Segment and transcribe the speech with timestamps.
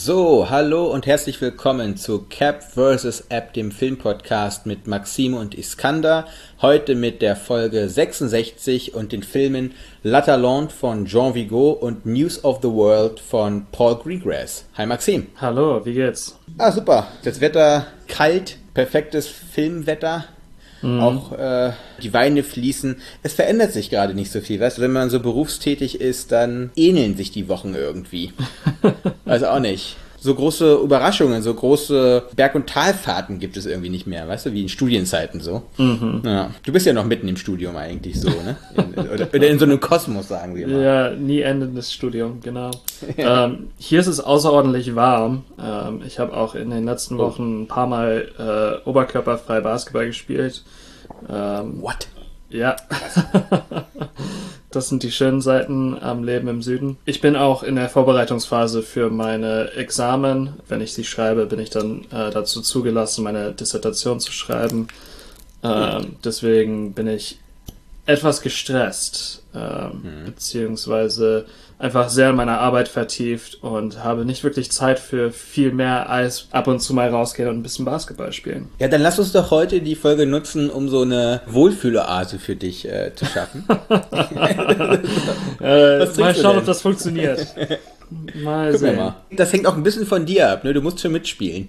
[0.00, 3.24] So, hallo und herzlich willkommen zu Cap vs.
[3.30, 6.28] App, dem Filmpodcast mit Maxime und Iskander.
[6.62, 9.72] Heute mit der Folge 66 und den Filmen
[10.04, 14.66] La Talente von Jean Vigo und News of the World von Paul Greengrass.
[14.76, 15.26] Hi Maxime.
[15.40, 16.38] Hallo, wie geht's?
[16.58, 17.08] Ah, super.
[17.24, 20.26] Das Wetter kalt, perfektes Filmwetter.
[20.82, 21.00] Mhm.
[21.00, 22.96] Auch äh, die Weine fließen.
[23.22, 24.60] Es verändert sich gerade nicht so viel.
[24.60, 28.32] Weißt du, wenn man so berufstätig ist, dann ähneln sich die Wochen irgendwie.
[29.24, 29.96] also auch nicht.
[30.20, 34.52] So große Überraschungen, so große Berg- und Talfahrten gibt es irgendwie nicht mehr, weißt du,
[34.52, 35.62] wie in Studienzeiten so.
[35.76, 36.22] Mhm.
[36.24, 36.50] Ja.
[36.64, 38.56] Du bist ja noch mitten im Studium eigentlich so, ne?
[38.76, 40.82] In, oder, oder, in so einem Kosmos, sagen wir mal.
[40.82, 42.70] Ja, nie endendes Studium, genau.
[43.16, 43.44] Ja.
[43.44, 45.44] Ähm, hier ist es außerordentlich warm.
[45.62, 47.18] Ähm, ich habe auch in den letzten oh.
[47.18, 50.64] Wochen ein paar Mal äh, oberkörperfrei Basketball gespielt.
[51.28, 52.08] Ähm, What?
[52.50, 52.76] Ja.
[54.70, 56.98] das sind die schönen Seiten am Leben im Süden.
[57.06, 60.54] Ich bin auch in der Vorbereitungsphase für meine Examen.
[60.68, 64.88] Wenn ich sie schreibe, bin ich dann äh, dazu zugelassen, meine Dissertation zu schreiben.
[65.62, 67.38] Ähm, deswegen bin ich
[68.04, 70.24] etwas gestresst, ähm, mhm.
[70.26, 71.46] beziehungsweise
[71.78, 76.48] einfach sehr in meiner Arbeit vertieft und habe nicht wirklich Zeit für viel mehr als
[76.50, 78.68] ab und zu mal rausgehen und ein bisschen Basketball spielen.
[78.78, 82.88] Ja, dann lass uns doch heute die Folge nutzen, um so eine Wohlfühloase für dich
[82.88, 83.64] äh, zu schaffen.
[85.60, 87.46] äh, mal schauen, ob das funktioniert.
[88.42, 88.96] Mal Guck sehen.
[88.96, 89.16] Mal.
[89.30, 90.72] Das hängt auch ein bisschen von dir ab, ne?
[90.72, 91.68] Du musst schon mitspielen.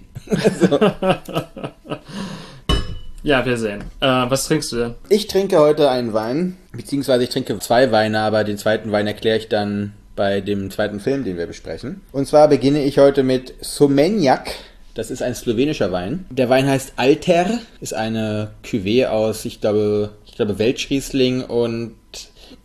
[3.22, 3.82] Ja, wir sehen.
[4.00, 4.94] Äh, was trinkst du denn?
[5.10, 9.36] Ich trinke heute einen Wein, beziehungsweise ich trinke zwei Weine, aber den zweiten Wein erkläre
[9.36, 12.02] ich dann bei dem zweiten Film, den wir besprechen.
[12.12, 14.50] Und zwar beginne ich heute mit Somenjak.
[14.92, 16.26] Das ist ein slowenischer Wein.
[16.28, 17.46] Der Wein heißt Alter,
[17.80, 21.94] ist eine Cuvée aus, ich glaube, ich glaube Weltschriesling und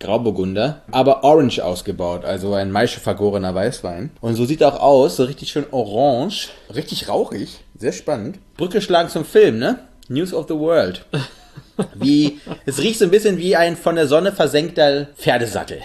[0.00, 4.10] Grauburgunder, aber orange ausgebaut, also ein Maische vergorener Weißwein.
[4.20, 8.38] Und so sieht er auch aus, so richtig schön orange, richtig rauchig, sehr spannend.
[8.58, 9.78] Brücke schlagen zum Film, ne?
[10.08, 11.06] News of the World.
[11.94, 15.80] Wie, es riecht so ein bisschen wie ein von der Sonne versenkter Pferdesattel.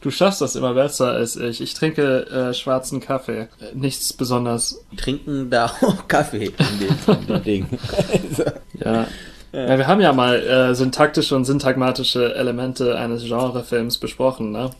[0.00, 1.60] Du schaffst das immer besser als ich.
[1.60, 3.48] Ich trinke äh, schwarzen Kaffee.
[3.72, 4.84] Nichts besonders.
[4.96, 7.78] Trinken da auch Kaffee in dem, in dem Ding.
[8.12, 8.44] also.
[8.84, 9.06] ja.
[9.52, 9.78] ja.
[9.78, 14.70] wir haben ja mal äh, syntaktische und syntagmatische Elemente eines Genrefilms besprochen, ne?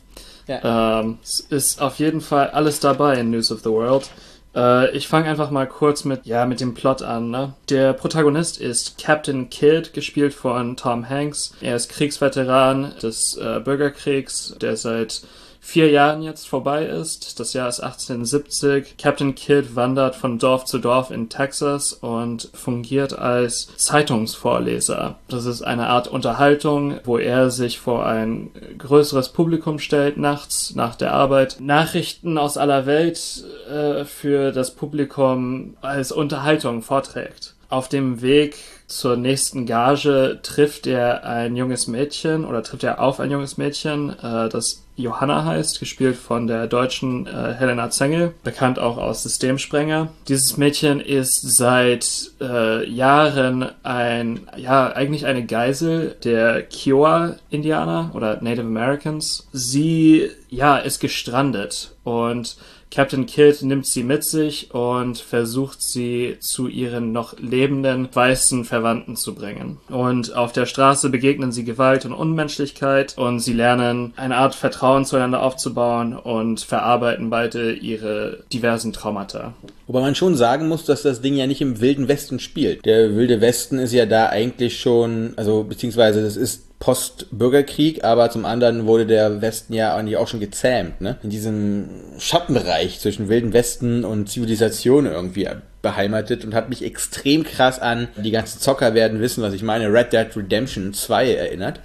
[0.47, 0.99] Ja.
[0.99, 4.09] Ähm, es ist auf jeden Fall alles dabei in News of the World.
[4.55, 7.29] Äh, ich fange einfach mal kurz mit, ja, mit dem Plot an.
[7.29, 7.53] Ne?
[7.69, 11.53] Der Protagonist ist Captain Kidd, gespielt von Tom Hanks.
[11.61, 15.23] Er ist Kriegsveteran des äh, Bürgerkriegs, der seit
[15.63, 17.39] vier Jahren jetzt vorbei ist.
[17.39, 18.97] Das Jahr ist 1870.
[18.97, 25.15] Captain Kidd wandert von Dorf zu Dorf in Texas und fungiert als Zeitungsvorleser.
[25.29, 30.95] Das ist eine Art Unterhaltung, wo er sich vor ein größeres Publikum stellt nachts nach
[30.95, 37.55] der Arbeit, Nachrichten aus aller Welt äh, für das Publikum als Unterhaltung vorträgt.
[37.69, 38.57] Auf dem Weg
[38.87, 44.11] zur nächsten Gage trifft er ein junges Mädchen oder trifft er auf ein junges Mädchen,
[44.19, 50.09] äh, das Johanna heißt, gespielt von der deutschen äh, Helena Zengel, bekannt auch aus Systemsprenger.
[50.27, 58.67] Dieses Mädchen ist seit äh, Jahren ein, ja, eigentlich eine Geisel der Kiowa-Indianer oder Native
[58.67, 59.47] Americans.
[59.51, 62.57] Sie, ja, ist gestrandet und
[62.93, 69.15] Captain Kidd nimmt sie mit sich und versucht sie zu ihren noch lebenden weißen Verwandten
[69.15, 69.79] zu bringen.
[69.89, 75.05] Und auf der Straße begegnen sie Gewalt und Unmenschlichkeit und sie lernen eine Art Vertrauen
[75.05, 79.55] zueinander aufzubauen und verarbeiten beide ihre diversen Traumata.
[79.87, 82.85] Wobei man schon sagen muss, dass das Ding ja nicht im Wilden Westen spielt.
[82.85, 88.43] Der Wilde Westen ist ja da eigentlich schon, also beziehungsweise das ist Post-Bürgerkrieg, aber zum
[88.43, 91.15] anderen wurde der Westen ja eigentlich auch schon gezähmt, ne?
[91.23, 91.87] In diesem
[92.19, 95.47] Schattenbereich zwischen Wilden Westen und Zivilisation irgendwie
[95.81, 99.93] beheimatet und hat mich extrem krass an die ganzen Zocker werden wissen, was ich meine,
[99.93, 101.79] Red Dead Redemption 2 erinnert.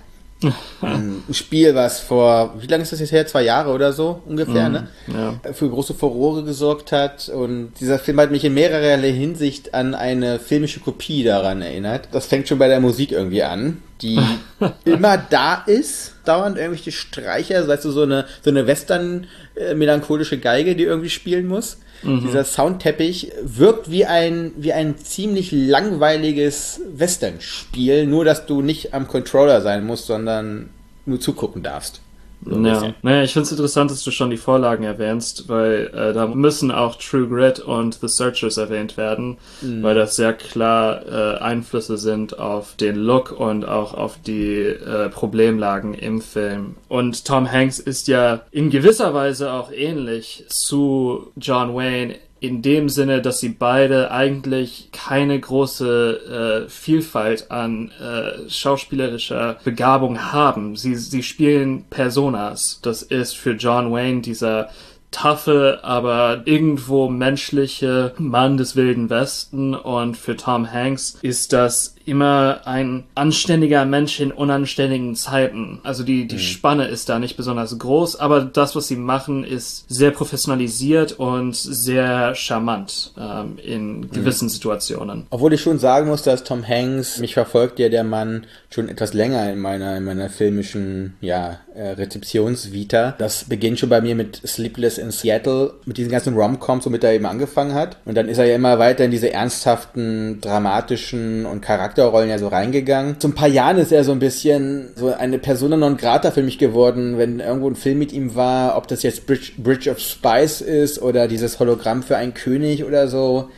[0.82, 3.26] ein Spiel, was vor, wie lange ist das jetzt her?
[3.28, 4.88] Zwei Jahre oder so ungefähr, mm, ne?
[5.06, 5.52] Ja.
[5.52, 7.28] Für große Furore gesorgt hat.
[7.28, 12.08] Und dieser Film hat mich in mehrerer Hinsicht an eine filmische Kopie daran erinnert.
[12.10, 14.20] Das fängt schon bei der Musik irgendwie an, die
[14.84, 16.14] immer da ist.
[16.24, 21.78] Dauernd irgendwelche Streicher, weißt du, so eine, so eine Western-melancholische Geige, die irgendwie spielen muss.
[22.02, 22.20] Mhm.
[22.20, 29.08] Dieser Soundteppich wirkt wie ein, wie ein ziemlich langweiliges Western-Spiel, nur dass du nicht am
[29.08, 30.70] Controller sein musst, sondern
[31.06, 32.00] nur zugucken darfst.
[32.46, 36.26] Ja, naja, ich finde es interessant, dass du schon die Vorlagen erwähnst, weil äh, da
[36.26, 39.82] müssen auch True Grit und The Searchers erwähnt werden, mhm.
[39.82, 45.08] weil das sehr klar äh, Einflüsse sind auf den Look und auch auf die äh,
[45.08, 46.76] Problemlagen im Film.
[46.88, 52.88] Und Tom Hanks ist ja in gewisser Weise auch ähnlich zu John Wayne in dem
[52.88, 60.76] Sinne, dass sie beide eigentlich keine große äh, Vielfalt an äh, schauspielerischer Begabung haben.
[60.76, 62.80] Sie, sie spielen Personas.
[62.82, 64.70] Das ist für John Wayne dieser
[65.10, 72.60] taffe, aber irgendwo menschliche Mann des Wilden Westen und für Tom Hanks ist das immer
[72.64, 75.80] ein anständiger Mensch in unanständigen Zeiten.
[75.82, 76.40] Also die, die mhm.
[76.40, 81.54] Spanne ist da nicht besonders groß, aber das, was sie machen, ist sehr professionalisiert und
[81.54, 84.10] sehr charmant ähm, in mhm.
[84.10, 84.50] gewissen mhm.
[84.50, 85.26] Situationen.
[85.30, 89.14] Obwohl ich schon sagen muss, dass Tom Hanks, mich verfolgt ja der Mann schon etwas
[89.14, 93.14] länger in meiner, in meiner filmischen, ja, äh, Rezeptionsvita.
[93.18, 97.12] Das beginnt schon bei mir mit Sleepless in Seattle, mit diesen ganzen Rom-Coms, womit er
[97.12, 97.98] eben angefangen hat.
[98.04, 102.38] Und dann ist er ja immer weiter in diese ernsthaften, dramatischen und Charakter Charakterrollen ja
[102.38, 103.18] so reingegangen.
[103.18, 106.42] Zu ein paar Jahren ist er so ein bisschen so eine Persona non grata für
[106.42, 109.98] mich geworden, wenn irgendwo ein Film mit ihm war, ob das jetzt Bridge, Bridge of
[109.98, 113.48] Spice ist oder dieses Hologramm für einen König oder so.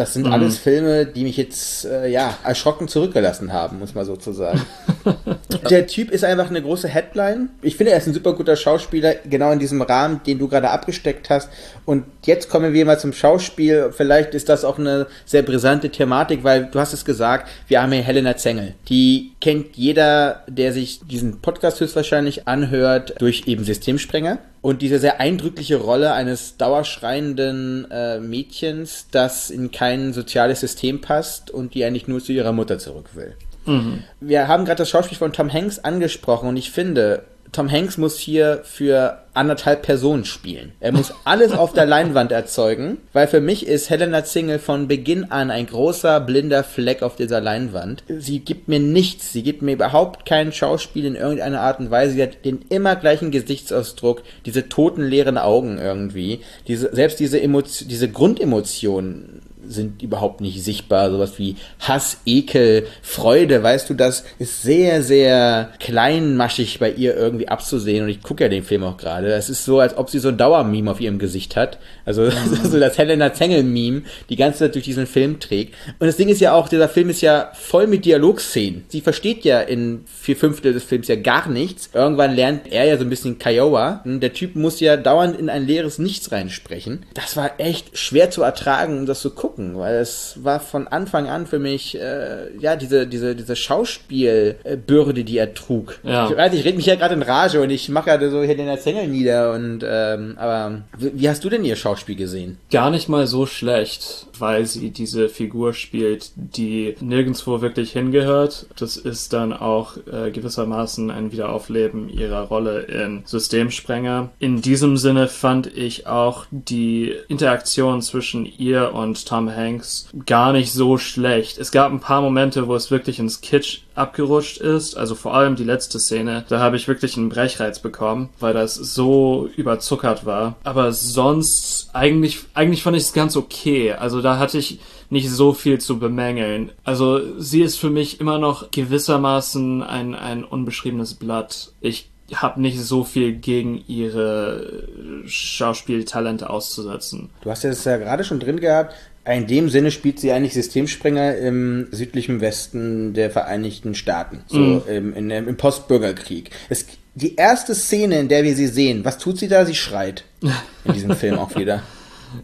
[0.00, 0.32] Das sind mhm.
[0.32, 4.62] alles Filme, die mich jetzt äh, ja erschrocken zurückgelassen haben, muss man so zu sagen.
[5.68, 7.50] Der Typ ist einfach eine große Headline.
[7.60, 10.70] Ich finde, er ist ein super guter Schauspieler, genau in diesem Rahmen, den du gerade
[10.70, 11.50] abgesteckt hast.
[11.84, 13.92] Und jetzt kommen wir mal zum Schauspiel.
[13.94, 17.92] Vielleicht ist das auch eine sehr brisante Thematik, weil du hast es gesagt, wir haben
[17.92, 18.72] hier Helena Zengel.
[18.88, 24.38] Die kennt jeder, der sich diesen Podcast höchstwahrscheinlich anhört, durch eben Systemsprenger.
[24.62, 31.50] Und diese sehr eindrückliche Rolle eines dauerschreienden äh, Mädchens, das in kein soziales System passt
[31.50, 33.34] und die eigentlich nur zu ihrer Mutter zurück will.
[33.64, 34.04] Mhm.
[34.20, 38.18] Wir haben gerade das Schauspiel von Tom Hanks angesprochen und ich finde, Tom Hanks muss
[38.18, 40.72] hier für anderthalb Personen spielen.
[40.80, 45.30] Er muss alles auf der Leinwand erzeugen, weil für mich ist Helena Zingle von Beginn
[45.30, 48.04] an ein großer blinder Fleck auf dieser Leinwand.
[48.08, 52.14] Sie gibt mir nichts, sie gibt mir überhaupt kein Schauspiel in irgendeiner Art und Weise.
[52.14, 57.88] Sie hat den immer gleichen Gesichtsausdruck, diese toten leeren Augen irgendwie, diese, selbst diese Emotion,
[57.88, 59.39] diese Grundemotionen
[59.70, 61.10] sind überhaupt nicht sichtbar.
[61.10, 67.48] Sowas wie Hass, Ekel, Freude, weißt du, das ist sehr, sehr kleinmaschig bei ihr irgendwie
[67.48, 68.04] abzusehen.
[68.04, 69.32] Und ich gucke ja den Film auch gerade.
[69.32, 71.78] Es ist so, als ob sie so ein Dauermeme auf ihrem Gesicht hat.
[72.04, 72.30] Also mhm.
[72.64, 75.74] so das Helena Zengel-Meme die ganze Zeit durch diesen Film trägt.
[75.98, 78.84] Und das Ding ist ja auch, dieser Film ist ja voll mit Dialogszenen.
[78.88, 81.90] Sie versteht ja in vier Fünftel des Films ja gar nichts.
[81.94, 84.02] Irgendwann lernt er ja so ein bisschen Kiowa.
[84.04, 87.06] Der Typ muss ja dauernd in ein leeres Nichts reinsprechen.
[87.14, 90.88] Das war echt schwer zu ertragen, um das zu gucken gucken, weil es war von
[90.88, 95.98] Anfang an für mich, äh, ja, diese, diese, diese Schauspielbürde, die er trug.
[96.02, 96.30] Ja.
[96.30, 98.56] Ich weiß, ich rede mich ja gerade in Rage und ich mache ja so hier
[98.56, 102.58] den Erzähler nieder und, ähm, aber wie hast du denn ihr Schauspiel gesehen?
[102.70, 108.66] Gar nicht mal so schlecht, weil sie diese Figur spielt, die nirgendwo wirklich hingehört.
[108.78, 114.30] Das ist dann auch äh, gewissermaßen ein Wiederaufleben ihrer Rolle in Systemsprenger.
[114.38, 120.72] In diesem Sinne fand ich auch die Interaktion zwischen ihr und Tom Hanks gar nicht
[120.72, 121.58] so schlecht.
[121.58, 124.96] Es gab ein paar Momente, wo es wirklich ins Kitsch abgerutscht ist.
[124.96, 126.44] Also vor allem die letzte Szene.
[126.48, 130.56] Da habe ich wirklich einen Brechreiz bekommen, weil das so überzuckert war.
[130.64, 133.92] Aber sonst eigentlich, eigentlich fand ich es ganz okay.
[133.92, 134.80] Also da hatte ich
[135.10, 136.72] nicht so viel zu bemängeln.
[136.84, 141.72] Also sie ist für mich immer noch gewissermaßen ein, ein unbeschriebenes Blatt.
[141.80, 144.84] Ich habe nicht so viel gegen ihre
[145.26, 147.30] Schauspieltalente auszusetzen.
[147.42, 148.94] Du hast es ja gerade schon drin gehabt,
[149.26, 154.82] in dem Sinne spielt sie eigentlich Systemsprenger im südlichen Westen der Vereinigten Staaten, so mm.
[154.88, 156.50] im, in, im Postbürgerkrieg.
[156.68, 159.66] Es, die erste Szene, in der wir sie sehen, was tut sie da?
[159.66, 160.24] Sie schreit.
[160.84, 161.82] In diesem Film auch wieder.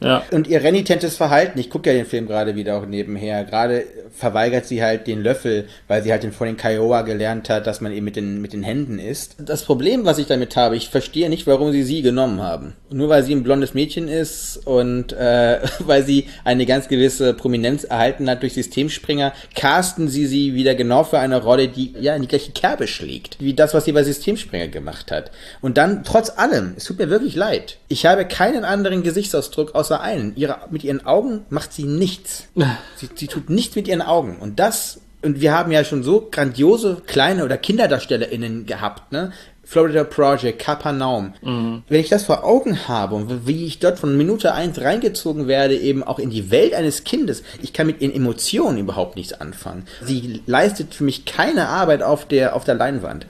[0.01, 0.23] Ja.
[0.31, 3.85] Und ihr renitentes Verhalten, ich gucke ja den Film gerade wieder auch nebenher, gerade
[4.17, 7.81] verweigert sie halt den Löffel, weil sie halt den, von den Kiowa gelernt hat, dass
[7.81, 9.37] man eben mit den, mit den Händen isst.
[9.39, 12.75] Das Problem, was ich damit habe, ich verstehe nicht, warum sie sie genommen haben.
[12.91, 17.85] Nur weil sie ein blondes Mädchen ist und äh, weil sie eine ganz gewisse Prominenz
[17.85, 22.23] erhalten hat durch Systemspringer, casten sie sie wieder genau für eine Rolle, die ja in
[22.23, 25.31] die gleiche Kerbe schlägt, wie das, was sie bei Systemspringer gemacht hat.
[25.61, 30.01] Und dann, trotz allem, es tut mir wirklich leid, ich habe keinen anderen Gesichtsausdruck außer
[30.01, 30.35] einen.
[30.37, 32.49] Ihre, mit ihren Augen macht sie nichts.
[32.97, 34.39] Sie, sie tut nichts mit ihren Augen.
[34.41, 39.33] Und das, und wir haben ja schon so grandiose kleine oder KinderdarstellerInnen gehabt, ne?
[39.67, 41.35] Florida Project, Capernaum.
[41.43, 41.83] Mhm.
[41.89, 45.77] Wenn ich das vor Augen habe und wie ich dort von Minute eins reingezogen werde,
[45.77, 49.85] eben auch in die Welt eines Kindes, ich kann mit ihren Emotionen überhaupt nichts anfangen.
[50.03, 53.27] Sie leistet für mich keine Arbeit auf der, auf der Leinwand.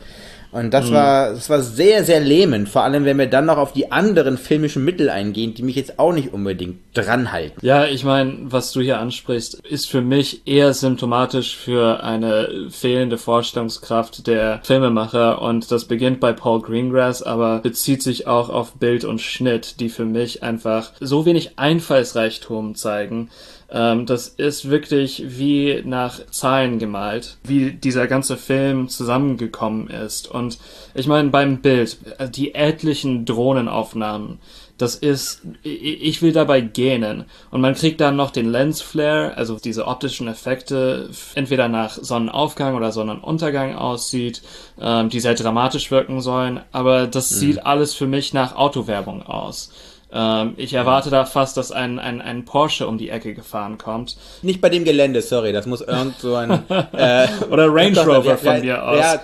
[0.52, 0.94] Und das mhm.
[0.94, 2.68] war, das war sehr, sehr lähmend.
[2.68, 5.98] Vor allem, wenn wir dann noch auf die anderen filmischen Mittel eingehen, die mich jetzt
[5.98, 7.58] auch nicht unbedingt dranhalten.
[7.62, 13.18] Ja, ich meine, was du hier ansprichst, ist für mich eher symptomatisch für eine fehlende
[13.18, 15.42] Vorstellungskraft der Filmemacher.
[15.42, 19.88] Und das beginnt bei Paul Greengrass, aber bezieht sich auch auf Bild und Schnitt, die
[19.88, 23.30] für mich einfach so wenig Einfallsreichtum zeigen
[23.70, 30.28] ähm, das ist wirklich wie nach Zahlen gemalt, wie dieser ganze Film zusammengekommen ist.
[30.28, 30.58] Und
[30.94, 34.38] ich meine, beim Bild, äh, die etlichen Drohnenaufnahmen,
[34.78, 37.24] das ist, ich will dabei gähnen.
[37.50, 42.92] Und man kriegt dann noch den Lensflare, also diese optischen Effekte, entweder nach Sonnenaufgang oder
[42.92, 44.42] Sonnenuntergang aussieht,
[44.78, 46.60] ähm, die sehr dramatisch wirken sollen.
[46.72, 47.36] Aber das mhm.
[47.36, 49.72] sieht alles für mich nach Autowerbung aus.
[50.12, 54.16] Ähm, ich erwarte da fast, dass ein, ein, ein Porsche um die Ecke gefahren kommt.
[54.42, 56.62] Nicht bei dem Gelände, sorry, das muss irgend so ein...
[56.92, 58.98] Äh, oder Range Rover von mir aus.
[58.98, 59.20] Ja,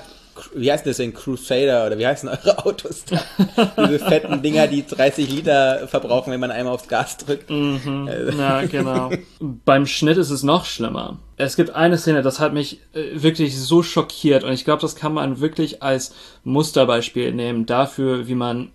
[0.54, 3.20] wie heißt das denn, Crusader oder wie heißen eure Autos da?
[3.86, 7.50] Diese fetten Dinger, die 30 Liter verbrauchen, wenn man einmal aufs Gas drückt.
[7.50, 8.08] Mhm.
[8.38, 9.10] Ja, genau.
[9.40, 11.18] Beim Schnitt ist es noch schlimmer.
[11.36, 14.96] Es gibt eine Szene, das hat mich äh, wirklich so schockiert und ich glaube, das
[14.96, 18.70] kann man wirklich als Musterbeispiel nehmen dafür, wie man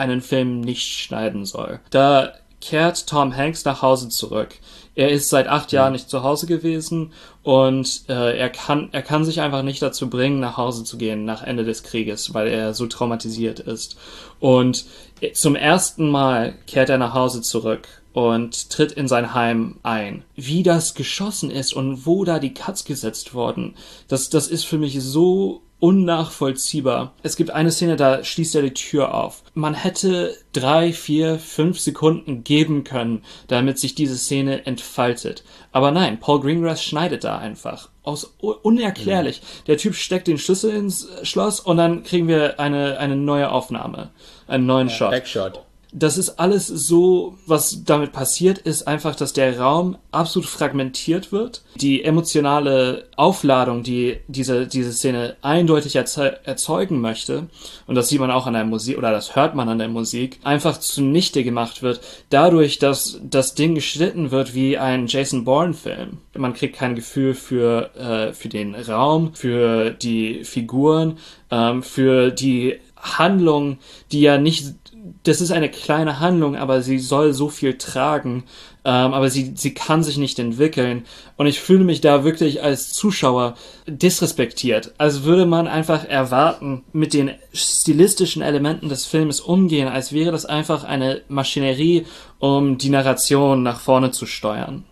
[0.00, 1.80] einen Film nicht schneiden soll.
[1.90, 4.56] Da kehrt Tom Hanks nach Hause zurück.
[4.94, 9.24] Er ist seit acht Jahren nicht zu Hause gewesen und äh, er kann er kann
[9.24, 12.74] sich einfach nicht dazu bringen, nach Hause zu gehen nach Ende des Krieges, weil er
[12.74, 13.96] so traumatisiert ist.
[14.40, 14.84] Und
[15.32, 20.24] zum ersten Mal kehrt er nach Hause zurück und tritt in sein Heim ein.
[20.34, 23.76] Wie das geschossen ist und wo da die Cuts gesetzt worden,
[24.08, 27.14] das das ist für mich so unnachvollziehbar.
[27.22, 29.42] Es gibt eine Szene, da schließt er die Tür auf.
[29.54, 35.42] Man hätte drei, vier, fünf Sekunden geben können, damit sich diese Szene entfaltet.
[35.72, 37.88] Aber nein, Paul Greengrass schneidet da einfach.
[38.02, 39.40] Aus unerklärlich.
[39.40, 39.64] Mhm.
[39.66, 44.10] Der Typ steckt den Schlüssel ins Schloss und dann kriegen wir eine, eine neue Aufnahme.
[44.46, 45.10] Einen neuen ja, Shot.
[45.10, 51.32] Backshot das ist alles so, was damit passiert, ist einfach, dass der Raum absolut fragmentiert
[51.32, 51.62] wird.
[51.76, 57.48] Die emotionale Aufladung, die diese, diese Szene eindeutig erzeugen möchte,
[57.86, 60.38] und das sieht man auch an der Musik, oder das hört man an der Musik,
[60.44, 66.18] einfach zunichte gemacht wird, dadurch, dass das Ding geschnitten wird wie ein Jason Bourne-Film.
[66.36, 71.18] Man kriegt kein Gefühl für, äh, für den Raum, für die Figuren,
[71.50, 73.78] ähm, für die Handlung,
[74.12, 74.74] die ja nicht
[75.22, 78.44] das ist eine kleine Handlung, aber sie soll so viel tragen,
[78.84, 81.04] ähm, aber sie, sie kann sich nicht entwickeln.
[81.36, 83.54] Und ich fühle mich da wirklich als Zuschauer
[83.86, 84.94] disrespektiert.
[84.98, 90.46] Als würde man einfach erwarten, mit den stilistischen Elementen des Films umgehen, als wäre das
[90.46, 92.06] einfach eine Maschinerie,
[92.38, 94.84] um die Narration nach vorne zu steuern.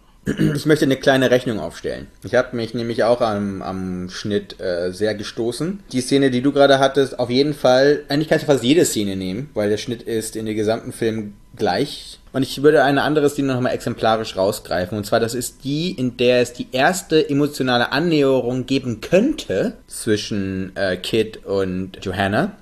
[0.54, 2.08] Ich möchte eine kleine Rechnung aufstellen.
[2.24, 5.80] Ich habe mich nämlich auch am, am Schnitt äh, sehr gestoßen.
[5.92, 9.16] Die Szene, die du gerade hattest, auf jeden Fall, eigentlich kannst du fast jede Szene
[9.16, 12.18] nehmen, weil der Schnitt ist in den gesamten Film gleich.
[12.32, 14.96] Und ich würde eine andere Szene nochmal exemplarisch rausgreifen.
[14.96, 20.76] Und zwar, das ist die, in der es die erste emotionale Annäherung geben könnte zwischen
[20.76, 22.52] äh, Kid und Johanna.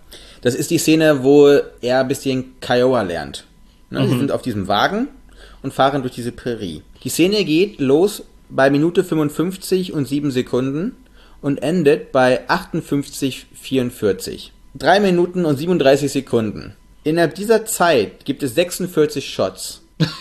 [0.43, 1.49] Das ist die Szene, wo
[1.81, 3.45] er ein bisschen Kiowa lernt.
[3.91, 4.01] Ne?
[4.01, 4.11] Mhm.
[4.11, 5.09] Sie sind auf diesem Wagen
[5.63, 6.83] und fahren durch diese Prärie.
[7.07, 10.97] Die Szene geht los bei Minute 55 und 7 Sekunden
[11.41, 14.51] und endet bei 58,44.
[14.75, 16.75] 3 Minuten und 37 Sekunden.
[17.05, 19.83] Innerhalb dieser Zeit gibt es 46 Shots.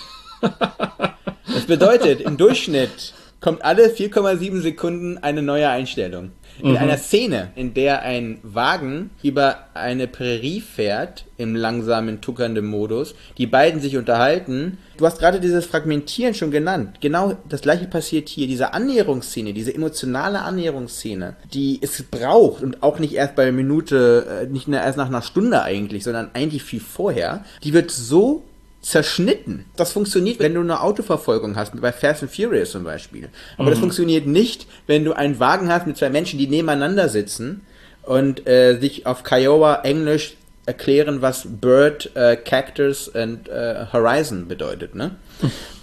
[1.47, 6.31] Das bedeutet, im Durchschnitt kommt alle 4,7 Sekunden eine neue Einstellung.
[6.61, 6.77] In mhm.
[6.77, 13.45] einer Szene, in der ein Wagen über eine Prärie fährt, im langsamen, tuckernden Modus, die
[13.45, 14.77] beiden sich unterhalten.
[14.97, 16.97] Du hast gerade dieses Fragmentieren schon genannt.
[17.01, 18.47] Genau das gleiche passiert hier.
[18.47, 24.47] Diese Annäherungsszene, diese emotionale Annäherungsszene, die es braucht und auch nicht erst bei Minute, äh,
[24.47, 28.43] nicht erst nach einer Stunde eigentlich, sondern eigentlich viel vorher, die wird so
[28.85, 29.65] zerschnitten.
[29.75, 33.29] Das funktioniert, wenn du eine Autoverfolgung hast, bei Fast and Furious zum Beispiel.
[33.57, 33.69] Aber mhm.
[33.71, 37.61] das funktioniert nicht, wenn du einen Wagen hast mit zwei Menschen, die nebeneinander sitzen
[38.03, 44.95] und äh, sich auf Kiowa Englisch erklären, was Bird, äh, Cactus und äh, Horizon bedeutet,
[44.95, 45.11] ne?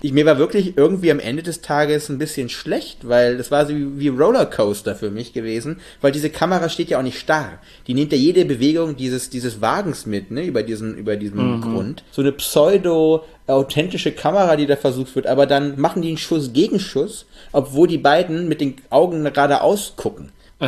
[0.00, 3.66] Ich, mir war wirklich irgendwie am Ende des Tages ein bisschen schlecht, weil das war
[3.66, 7.58] so wie, wie Rollercoaster für mich gewesen, weil diese Kamera steht ja auch nicht starr.
[7.86, 11.60] Die nimmt ja jede Bewegung dieses, dieses Wagens mit, ne, über diesen, über diesen mhm.
[11.60, 12.04] Grund.
[12.10, 16.52] So eine pseudo authentische Kamera, die da versucht wird, aber dann machen die einen Schuss
[16.52, 20.32] gegen Schuss, obwohl die beiden mit den Augen geradeaus gucken.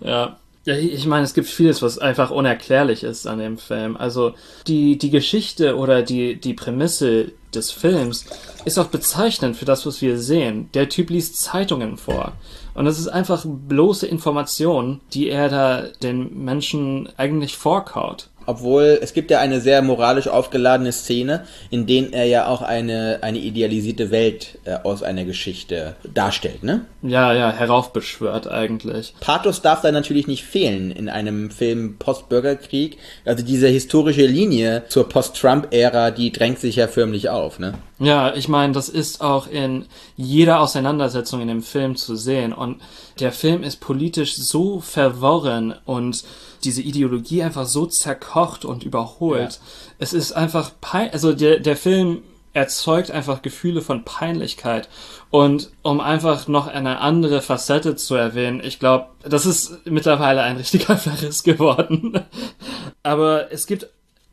[0.00, 3.96] ja, Ja, ich meine, es gibt vieles, was einfach unerklärlich ist an dem Film.
[3.96, 4.34] Also
[4.66, 8.26] die, die Geschichte oder die, die Prämisse des Films
[8.66, 10.68] ist auch bezeichnend für das, was wir sehen.
[10.74, 12.32] Der Typ liest Zeitungen vor.
[12.74, 18.28] Und das ist einfach bloße Information, die er da den Menschen eigentlich vorkaut.
[18.50, 23.20] Obwohl, es gibt ja eine sehr moralisch aufgeladene Szene, in denen er ja auch eine,
[23.22, 26.84] eine idealisierte Welt äh, aus einer Geschichte darstellt, ne?
[27.02, 29.14] Ja, ja, heraufbeschwört eigentlich.
[29.20, 32.98] Pathos darf da natürlich nicht fehlen in einem Film Post-Bürgerkrieg.
[33.24, 37.74] Also diese historische Linie zur Post-Trump-Ära, die drängt sich ja förmlich auf, ne?
[38.00, 39.84] Ja, ich meine, das ist auch in
[40.16, 42.54] jeder Auseinandersetzung in dem Film zu sehen.
[42.54, 42.80] Und
[43.20, 46.24] der Film ist politisch so verworren und
[46.64, 49.52] diese Ideologie einfach so zerkocht und überholt.
[49.52, 49.58] Ja.
[49.98, 52.22] Es ist einfach pein also der, der Film
[52.52, 54.88] erzeugt einfach Gefühle von Peinlichkeit.
[55.30, 60.56] Und um einfach noch eine andere Facette zu erwähnen, ich glaube, das ist mittlerweile ein
[60.56, 62.20] richtiger Verriss geworden.
[63.02, 63.86] Aber es gibt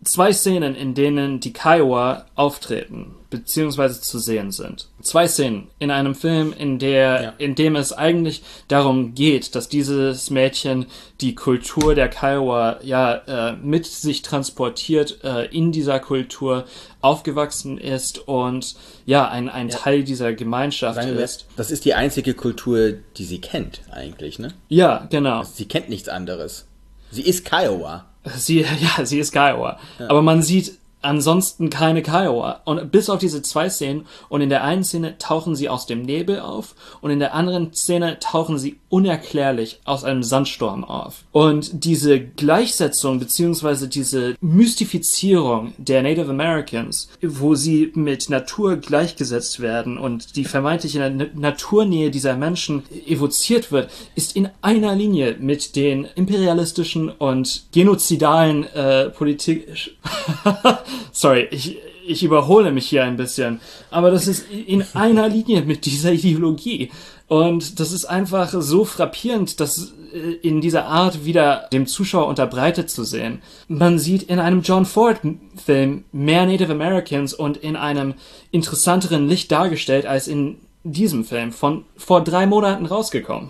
[0.03, 4.87] zwei Szenen, in denen die Kiowa auftreten beziehungsweise zu sehen sind.
[5.01, 7.33] Zwei Szenen in einem Film, in der, ja.
[7.37, 10.85] in dem es eigentlich darum geht, dass dieses Mädchen
[11.19, 16.65] die Kultur der Kiowa ja äh, mit sich transportiert, äh, in dieser Kultur
[17.01, 19.77] aufgewachsen ist und ja ein, ein ja.
[19.77, 21.47] Teil dieser Gemeinschaft Sagen ist.
[21.57, 24.53] Das ist die einzige Kultur, die sie kennt eigentlich, ne?
[24.69, 25.39] Ja, genau.
[25.39, 26.65] Also sie kennt nichts anderes.
[27.11, 28.05] Sie ist Kiowa.
[28.35, 28.61] Sie,
[28.97, 29.79] ja, sie ist Kiowa.
[29.99, 30.09] Ja.
[30.09, 32.61] Aber man sieht ansonsten keine Kiowa.
[32.65, 34.05] Und bis auf diese zwei Szenen.
[34.29, 36.75] Und in der einen Szene tauchen sie aus dem Nebel auf.
[37.01, 41.23] Und in der anderen Szene tauchen sie unerklärlich aus einem Sandsturm auf.
[41.31, 49.97] Und diese Gleichsetzung beziehungsweise diese Mystifizierung der Native Americans, wo sie mit Natur gleichgesetzt werden
[49.97, 57.09] und die vermeintliche Naturnähe dieser Menschen evoziert wird, ist in einer Linie mit den imperialistischen
[57.09, 59.67] und genozidalen äh, Politik
[61.11, 63.59] Sorry, ich, ich überhole mich hier ein bisschen.
[63.91, 66.91] Aber das ist in einer Linie mit dieser Ideologie.
[67.27, 72.89] Und das ist einfach so frappierend, das äh, in dieser Art wieder dem Zuschauer unterbreitet
[72.89, 73.41] zu sehen.
[73.67, 75.19] Man sieht in einem John Ford
[75.63, 78.13] Film mehr Native Americans und in einem
[78.51, 83.49] interessanteren Licht dargestellt als in diesem Film von vor drei Monaten rausgekommen.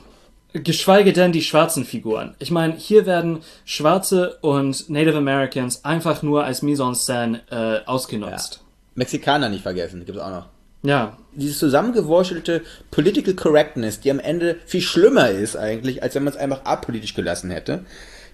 [0.53, 2.35] Geschweige denn die schwarzen Figuren.
[2.39, 7.85] Ich meine, hier werden Schwarze und Native Americans einfach nur als Mise en scène äh,
[7.85, 8.55] ausgenutzt.
[8.55, 8.61] Ja.
[8.95, 10.45] Mexikaner nicht vergessen, gibt es auch noch.
[10.83, 11.17] Ja.
[11.33, 16.39] Dieses zusammengewurschelte Political Correctness, die am Ende viel schlimmer ist eigentlich, als wenn man es
[16.39, 17.85] einfach apolitisch gelassen hätte.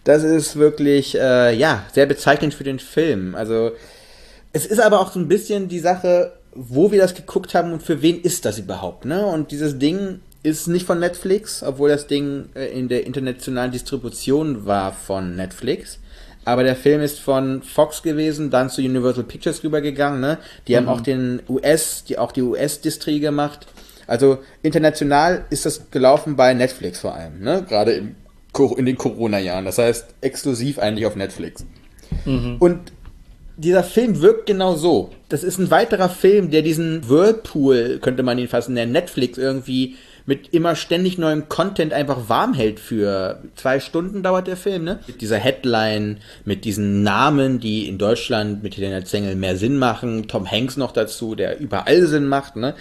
[0.04, 3.36] Das ist wirklich, äh, ja, sehr bezeichnend für den Film.
[3.36, 3.71] Also,
[4.52, 7.82] es ist aber auch so ein bisschen die Sache, wo wir das geguckt haben und
[7.82, 9.26] für wen ist das überhaupt, ne?
[9.26, 14.65] Und dieses Ding ist nicht von Netflix, obwohl das Ding äh, in der internationalen Distribution
[14.65, 15.99] war von Netflix.
[16.45, 20.38] Aber der Film ist von Fox gewesen, dann zu Universal Pictures rübergegangen, ne?
[20.67, 20.77] Die mhm.
[20.77, 23.65] haben auch den US, die auch die US-Distrie gemacht.
[24.08, 27.65] Also international ist das gelaufen bei Netflix vor allem, ne?
[27.67, 28.15] Gerade in,
[28.77, 29.63] in den Corona-Jahren.
[29.63, 31.65] Das heißt, exklusiv eigentlich auf Netflix.
[32.25, 32.58] Mhm.
[32.60, 32.91] Und
[33.56, 35.12] dieser Film wirkt genau so.
[35.29, 39.95] Das ist ein weiterer Film, der diesen Whirlpool, könnte man ihn fassen, der Netflix irgendwie
[40.25, 44.99] mit immer ständig neuem Content einfach warm hält für zwei Stunden dauert der Film, ne?
[45.07, 50.27] Mit dieser Headline, mit diesen Namen, die in Deutschland mit Helena Zengel mehr Sinn machen,
[50.27, 52.75] Tom Hanks noch dazu, der überall Sinn macht, ne?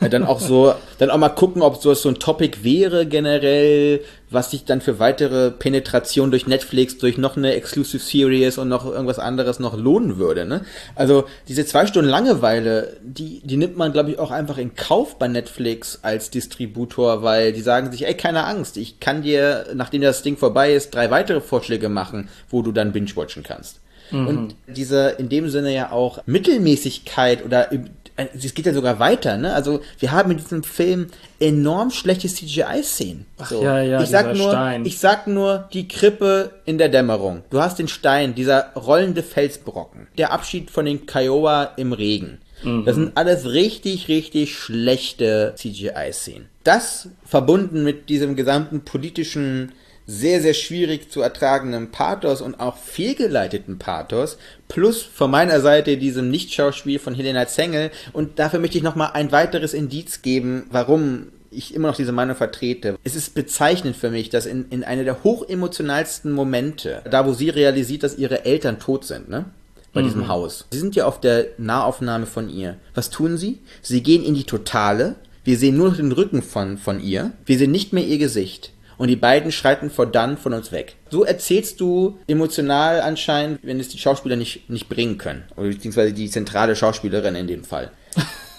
[0.10, 4.00] dann auch so, dann auch mal gucken, ob so so ein Topic wäre generell,
[4.30, 8.84] was sich dann für weitere Penetration durch Netflix, durch noch eine Exclusive Series und noch
[8.84, 10.46] irgendwas anderes noch lohnen würde.
[10.46, 10.62] Ne?
[10.94, 15.18] Also diese zwei Stunden Langeweile, die, die nimmt man, glaube ich, auch einfach in Kauf
[15.18, 20.02] bei Netflix als Distributor, weil die sagen sich, ey, keine Angst, ich kann dir, nachdem
[20.02, 23.80] das Ding vorbei ist, drei weitere Vorschläge machen, wo du dann binge-watchen kannst.
[24.10, 24.26] Mhm.
[24.26, 27.70] Und diese in dem Sinne ja auch Mittelmäßigkeit oder
[28.16, 29.52] es geht ja sogar weiter, ne?
[29.52, 33.26] Also wir haben in diesem Film enorm schlechte CGI-Szenen.
[33.44, 33.62] So.
[33.62, 34.84] Ja, ja, ich sag nur, Stein.
[34.86, 37.42] ich sag nur die Krippe in der Dämmerung.
[37.50, 42.38] Du hast den Stein, dieser rollende Felsbrocken, der Abschied von den Kiowa im Regen.
[42.62, 42.84] Mhm.
[42.86, 46.46] Das sind alles richtig, richtig schlechte CGI-Szenen.
[46.64, 49.72] Das verbunden mit diesem gesamten politischen
[50.06, 54.38] sehr, sehr schwierig zu ertragenden Pathos und auch fehlgeleiteten Pathos,
[54.68, 57.90] plus von meiner Seite diesem Nichtschauspiel von Helena Zengel.
[58.12, 62.36] Und dafür möchte ich nochmal ein weiteres Indiz geben, warum ich immer noch diese Meinung
[62.36, 62.98] vertrete.
[63.02, 67.48] Es ist bezeichnend für mich, dass in, in einer der hochemotionalsten Momente, da wo sie
[67.48, 69.46] realisiert, dass ihre Eltern tot sind, ne?
[69.92, 70.06] Bei mhm.
[70.06, 70.66] diesem Haus.
[70.70, 72.76] Sie sind ja auf der Nahaufnahme von ihr.
[72.94, 73.60] Was tun sie?
[73.80, 75.14] Sie gehen in die Totale.
[75.42, 77.32] Wir sehen nur noch den Rücken von, von ihr.
[77.46, 78.72] Wir sehen nicht mehr ihr Gesicht.
[78.98, 80.96] Und die beiden schreiten vor dann von uns weg.
[81.10, 85.44] So erzählst du emotional anscheinend, wenn es die Schauspieler nicht, nicht bringen können.
[85.56, 87.90] Oder beziehungsweise die zentrale Schauspielerin in dem Fall.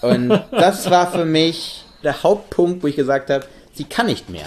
[0.02, 4.46] Und das war für mich der Hauptpunkt, wo ich gesagt habe, sie kann nicht mehr.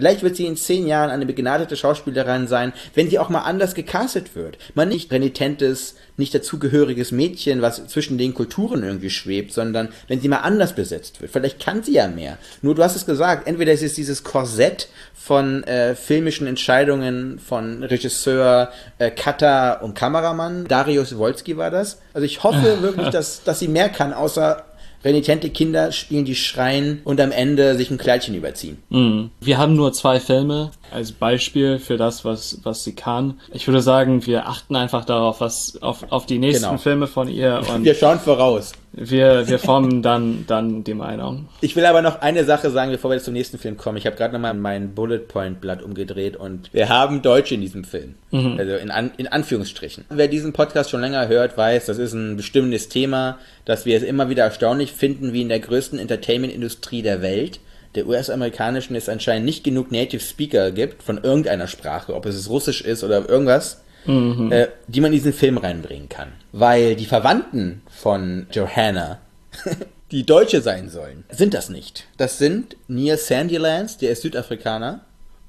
[0.00, 3.74] Vielleicht wird sie in zehn Jahren eine begnadete Schauspielerin sein, wenn sie auch mal anders
[3.74, 4.56] gecastet wird.
[4.74, 10.28] Man nicht renitentes, nicht dazugehöriges Mädchen, was zwischen den Kulturen irgendwie schwebt, sondern wenn sie
[10.28, 11.32] mal anders besetzt wird.
[11.32, 12.38] Vielleicht kann sie ja mehr.
[12.62, 17.82] Nur du hast es gesagt, entweder ist es dieses Korsett von äh, filmischen Entscheidungen von
[17.82, 20.64] Regisseur, äh, Cutter und Kameramann.
[20.64, 21.98] Darius Wolski war das.
[22.14, 24.64] Also ich hoffe wirklich, dass, dass sie mehr kann, außer
[25.04, 28.78] renitente Kinder spielen, die schreien und am Ende sich ein Kleidchen überziehen.
[28.90, 29.30] Mhm.
[29.40, 33.40] Wir haben nur zwei Filme als Beispiel für das, was, was sie kann.
[33.52, 36.78] Ich würde sagen, wir achten einfach darauf, was auf, auf die nächsten genau.
[36.78, 38.72] Filme von ihr und wir schauen voraus.
[38.92, 41.48] Wir, wir formen dann, dann die Meinung.
[41.60, 43.96] Ich will aber noch eine Sache sagen, bevor wir zum nächsten Film kommen.
[43.98, 47.84] Ich habe gerade nochmal mein Bullet Point Blatt umgedreht und wir haben Deutsche in diesem
[47.84, 48.16] Film.
[48.32, 48.56] Mhm.
[48.58, 50.06] Also in, An in Anführungsstrichen.
[50.08, 54.02] Wer diesen Podcast schon länger hört, weiß, das ist ein bestimmendes Thema, dass wir es
[54.02, 57.60] immer wieder erstaunlich finden, wie in der größten Entertainment-Industrie der Welt
[57.94, 62.82] der US-amerikanischen es anscheinend nicht genug Native Speaker gibt von irgendeiner Sprache, ob es Russisch
[62.82, 64.52] ist oder irgendwas, mhm.
[64.52, 66.32] äh, die man in diesen Film reinbringen kann.
[66.52, 69.18] Weil die Verwandten von Johanna,
[70.10, 72.06] die Deutsche sein sollen, sind das nicht.
[72.16, 75.04] Das sind Nia Sandilands, der ist Südafrikaner,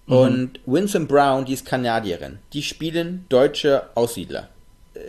[0.08, 0.15] mhm.
[0.15, 2.39] und Winston Brown, die ist Kanadierin.
[2.54, 4.49] Die spielen deutsche Aussiedler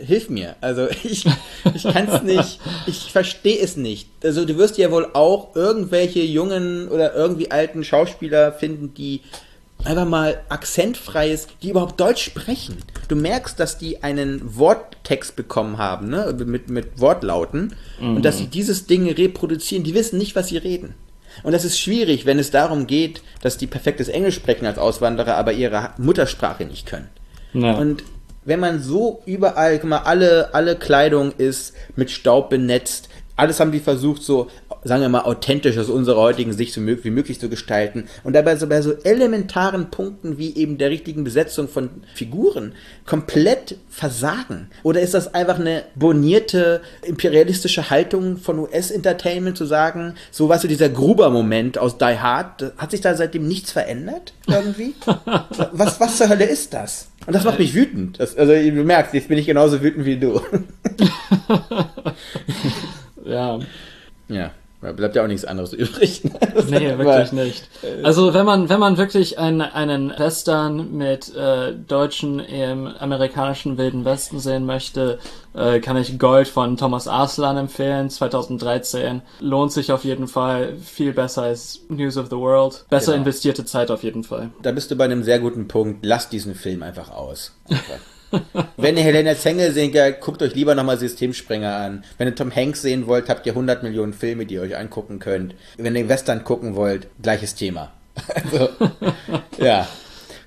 [0.01, 0.55] hilf mir.
[0.61, 1.25] Also ich,
[1.73, 4.09] ich kann es nicht, ich verstehe es nicht.
[4.23, 9.21] Also du wirst ja wohl auch irgendwelche jungen oder irgendwie alten Schauspieler finden, die
[9.83, 12.77] einfach mal akzentfreies, die überhaupt Deutsch sprechen.
[13.09, 18.15] Du merkst, dass die einen Worttext bekommen haben, ne, mit, mit Wortlauten mhm.
[18.15, 19.83] und dass sie dieses Ding reproduzieren.
[19.83, 20.93] Die wissen nicht, was sie reden.
[21.41, 25.35] Und das ist schwierig, wenn es darum geht, dass die perfektes Englisch sprechen als Auswanderer,
[25.35, 27.09] aber ihre Muttersprache nicht können.
[27.53, 27.73] Ja.
[27.73, 28.03] Und
[28.45, 33.71] wenn man so überall, guck mal, alle, alle Kleidung ist mit Staub benetzt, alles haben
[33.71, 34.49] die versucht, so,
[34.83, 38.05] sagen wir mal, authentisch aus unserer heutigen Sicht so möglich, wie möglich zu gestalten.
[38.23, 42.73] Und dabei so bei so elementaren Punkten wie eben der richtigen Besetzung von Figuren
[43.05, 44.69] komplett versagen.
[44.83, 50.67] Oder ist das einfach eine bonierte, imperialistische Haltung von US-Entertainment zu sagen, so was so
[50.67, 54.33] dieser Gruber-Moment aus Die Hard, hat sich da seitdem nichts verändert?
[54.47, 54.93] Irgendwie?
[55.71, 57.07] was, was zur Hölle ist das?
[57.25, 58.19] Und das macht mich wütend.
[58.19, 60.41] Das, also du merkst, jetzt bin ich genauso wütend wie du.
[63.25, 63.59] ja.
[64.27, 64.51] Ja.
[64.83, 66.23] Da bleibt ja auch nichts anderes übrig.
[66.69, 67.63] nee, wirklich nicht.
[68.03, 74.05] Also wenn man, wenn man wirklich einen, einen Western mit äh, deutschen im amerikanischen Wilden
[74.05, 75.19] Westen sehen möchte,
[75.53, 79.21] äh, kann ich Gold von Thomas Arslan empfehlen, 2013.
[79.39, 80.77] Lohnt sich auf jeden Fall.
[80.77, 82.85] Viel besser als News of the World.
[82.89, 83.23] Besser genau.
[83.23, 84.51] investierte Zeit auf jeden Fall.
[84.61, 86.05] Da bist du bei einem sehr guten Punkt.
[86.05, 87.53] Lass diesen Film einfach aus.
[87.69, 87.99] Einfach.
[88.77, 92.03] Wenn ihr Helena Zengel sehen wollt, guckt euch lieber nochmal Systemsprenger an.
[92.17, 95.19] Wenn ihr Tom Hanks sehen wollt, habt ihr 100 Millionen Filme, die ihr euch angucken
[95.19, 95.55] könnt.
[95.77, 97.91] Wenn ihr Western gucken wollt, gleiches Thema.
[98.35, 98.69] Also,
[99.57, 99.87] ja.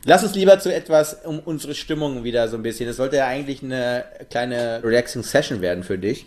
[0.05, 2.87] Lass uns lieber zu etwas um unsere Stimmung wieder so ein bisschen.
[2.87, 6.27] Das sollte ja eigentlich eine kleine relaxing Session werden für dich.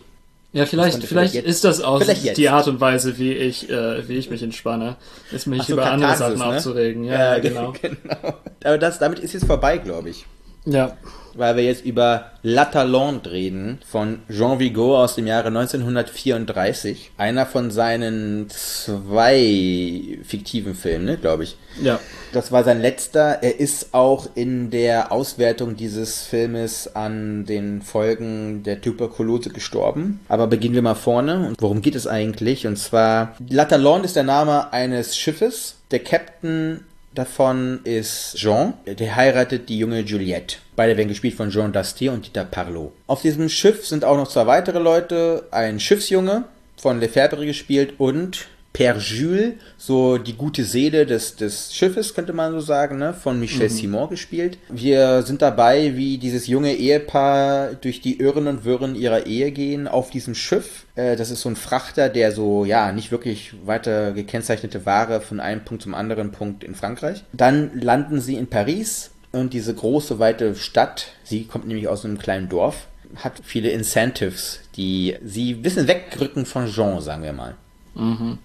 [0.52, 4.18] Ja, vielleicht, vielleicht, vielleicht ist das auch die Art und Weise, wie ich, äh, wie
[4.18, 4.98] ich mich entspanne,
[5.32, 6.58] ist mich so, über Katharsis, andere Sachen ne?
[6.58, 7.04] aufzuregen.
[7.06, 7.74] Ja, ja genau.
[7.80, 8.34] genau.
[8.66, 10.26] Aber das, damit ist jetzt vorbei, glaube ich.
[10.66, 10.98] Ja
[11.36, 17.12] weil wir jetzt über La Talente reden von Jean Vigo aus dem Jahre 1934.
[17.18, 21.58] Einer von seinen zwei fiktiven Filmen, ne, glaube ich.
[21.82, 22.00] Ja.
[22.32, 23.40] Das war sein letzter.
[23.42, 30.20] Er ist auch in der Auswertung dieses Filmes an den Folgen der Tuberkulose gestorben.
[30.28, 31.48] Aber beginnen wir mal vorne.
[31.48, 32.68] Und worum geht es eigentlich?
[32.68, 35.76] Und zwar, La Talente ist der Name eines Schiffes.
[35.92, 36.82] Der Captain
[37.14, 40.58] davon ist Jean, der heiratet die junge Juliette.
[40.80, 42.94] Beide werden gespielt von Jean Dastier und Dieter Parlot.
[43.06, 46.46] Auf diesem Schiff sind auch noch zwei weitere Leute, ein Schiffsjunge
[46.78, 52.54] von Lefebvre gespielt und Père Jules, so die gute Seele des, des Schiffes, könnte man
[52.54, 53.14] so sagen, ne?
[53.14, 53.74] von Michel mhm.
[53.74, 54.58] Simon gespielt.
[54.70, 59.86] Wir sind dabei, wie dieses junge Ehepaar durch die Irren und Wirren ihrer Ehe gehen
[59.86, 60.86] auf diesem Schiff.
[60.96, 65.42] Äh, das ist so ein Frachter, der so, ja, nicht wirklich weiter gekennzeichnete Ware von
[65.42, 67.26] einem Punkt zum anderen Punkt in Frankreich.
[67.34, 72.18] Dann landen sie in Paris und diese große, weite Stadt, sie kommt nämlich aus einem
[72.18, 77.56] kleinen Dorf, hat viele Incentives, die sie ein bisschen wegrücken von Jean, sagen wir mal.
[77.96, 78.40] Mhm.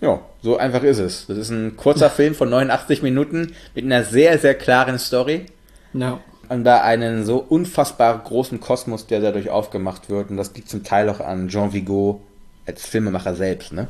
[0.00, 1.26] Ja, so einfach ist es.
[1.26, 5.46] Das ist ein kurzer Film von 89 Minuten mit einer sehr, sehr klaren Story.
[5.92, 6.20] Ja.
[6.48, 10.30] Und da einen so unfassbar großen Kosmos, der dadurch aufgemacht wird.
[10.30, 12.20] Und das liegt zum Teil auch an Jean Vigo
[12.66, 13.88] als Filmemacher selbst, ne?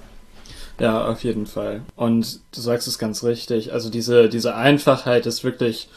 [0.78, 1.82] Ja, auf jeden Fall.
[1.96, 3.72] Und du sagst es ganz richtig.
[3.72, 5.88] Also diese, diese Einfachheit ist wirklich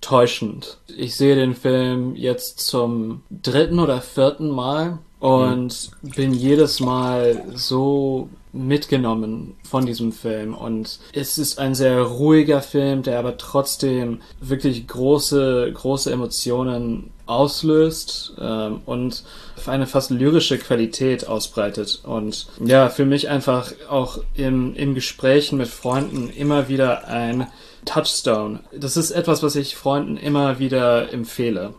[0.00, 0.78] täuschend.
[0.96, 6.10] Ich sehe den Film jetzt zum dritten oder vierten Mal und mhm.
[6.10, 13.02] bin jedes Mal so mitgenommen von diesem Film und es ist ein sehr ruhiger Film,
[13.02, 19.24] der aber trotzdem wirklich große, große Emotionen auslöst ähm, und
[19.66, 25.68] eine fast lyrische Qualität ausbreitet und ja, für mich einfach auch im, in Gesprächen mit
[25.68, 27.46] Freunden immer wieder ein
[27.84, 28.60] Touchstone.
[28.72, 31.74] Das ist etwas, was ich Freunden immer wieder empfehle.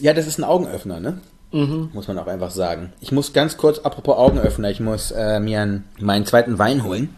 [0.00, 1.20] Ja, das ist ein Augenöffner, ne?
[1.52, 1.90] Mhm.
[1.92, 2.92] Muss man auch einfach sagen.
[3.00, 7.10] Ich muss ganz kurz, apropos Augenöffner, ich muss äh, mir einen, meinen zweiten Wein holen.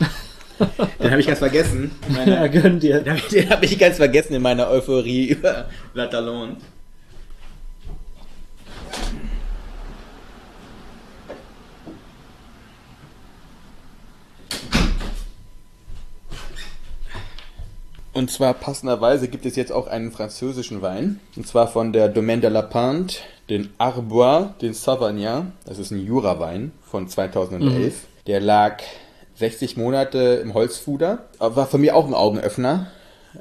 [1.02, 1.90] Den habe ich ganz vergessen.
[2.08, 3.00] Meine, ja, gönn dir.
[3.00, 6.56] Den habe ich ganz vergessen in meiner Euphorie über La Talon.
[18.14, 21.20] Und zwar passenderweise gibt es jetzt auch einen französischen Wein.
[21.36, 23.16] Und zwar von der Domaine de la Pinte,
[23.48, 25.52] den Arbois, den Sauvagnin.
[25.64, 27.70] Das ist ein Jura-Wein von 2011.
[27.70, 27.92] Mhm.
[28.26, 28.82] Der lag
[29.36, 31.26] 60 Monate im Holzfuder.
[31.38, 32.88] War für mich auch ein Augenöffner,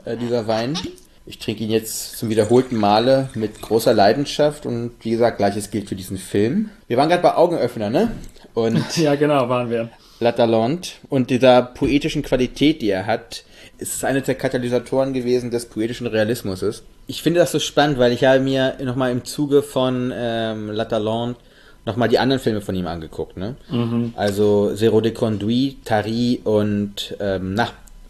[0.05, 0.77] äh, dieser Wein.
[1.25, 5.87] Ich trinke ihn jetzt zum wiederholten Male mit großer Leidenschaft und wie gesagt, gleiches gilt
[5.87, 6.71] für diesen Film.
[6.87, 8.11] Wir waren gerade bei Augenöffner, ne?
[8.53, 9.89] Und ja, genau, waren wir.
[10.21, 13.43] La Talente und dieser poetischen Qualität, die er hat,
[13.79, 16.83] ist einer der Katalysatoren gewesen des poetischen Realismus.
[17.07, 20.85] Ich finde das so spannend, weil ich habe mir nochmal im Zuge von ähm, La
[20.85, 21.39] Talente
[21.87, 23.35] nochmal die anderen Filme von ihm angeguckt.
[23.35, 23.55] Ne?
[23.71, 24.13] Mhm.
[24.15, 27.69] Also Zero de Conduit, Tari und ähm, na,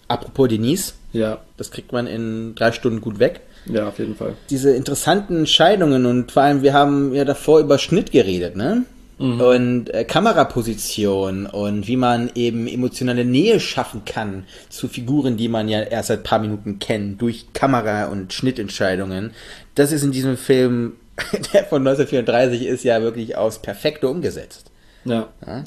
[0.10, 0.94] apropos Denise.
[1.14, 1.40] Ja.
[1.56, 3.40] Das kriegt man in drei Stunden gut weg.
[3.68, 4.34] Ja, auf jeden Fall.
[4.50, 8.84] Diese interessanten Entscheidungen und vor allem, wir haben ja davor über Schnitt geredet, ne?
[9.22, 9.42] Mhm.
[9.42, 15.70] Und äh, Kameraposition und wie man eben emotionale Nähe schaffen kann zu Figuren, die man
[15.70, 19.32] ja erst seit paar Minuten kennt, durch Kamera- und Schnittentscheidungen.
[19.76, 20.94] Das ist in diesem Film,
[21.54, 24.72] der von 1934 ist, ja wirklich aus perfekte umgesetzt.
[25.06, 25.64] Ja, ja?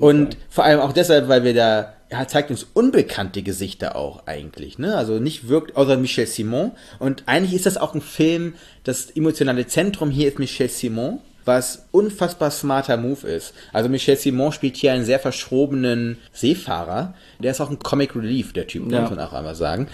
[0.00, 0.42] und Fall.
[0.48, 4.96] vor allem auch deshalb, weil wir da er zeigt uns unbekannte Gesichter auch eigentlich, ne?
[4.96, 9.68] Also nicht wirkt außer Michel Simon und eigentlich ist das auch ein Film, das emotionale
[9.68, 13.54] Zentrum hier ist Michel Simon was unfassbar smarter Move ist.
[13.72, 17.14] Also Michel Simon spielt hier einen sehr verschrobenen Seefahrer.
[17.38, 19.00] Der ist auch ein Comic Relief, der Typ, ja.
[19.00, 19.88] muss man auch einmal sagen.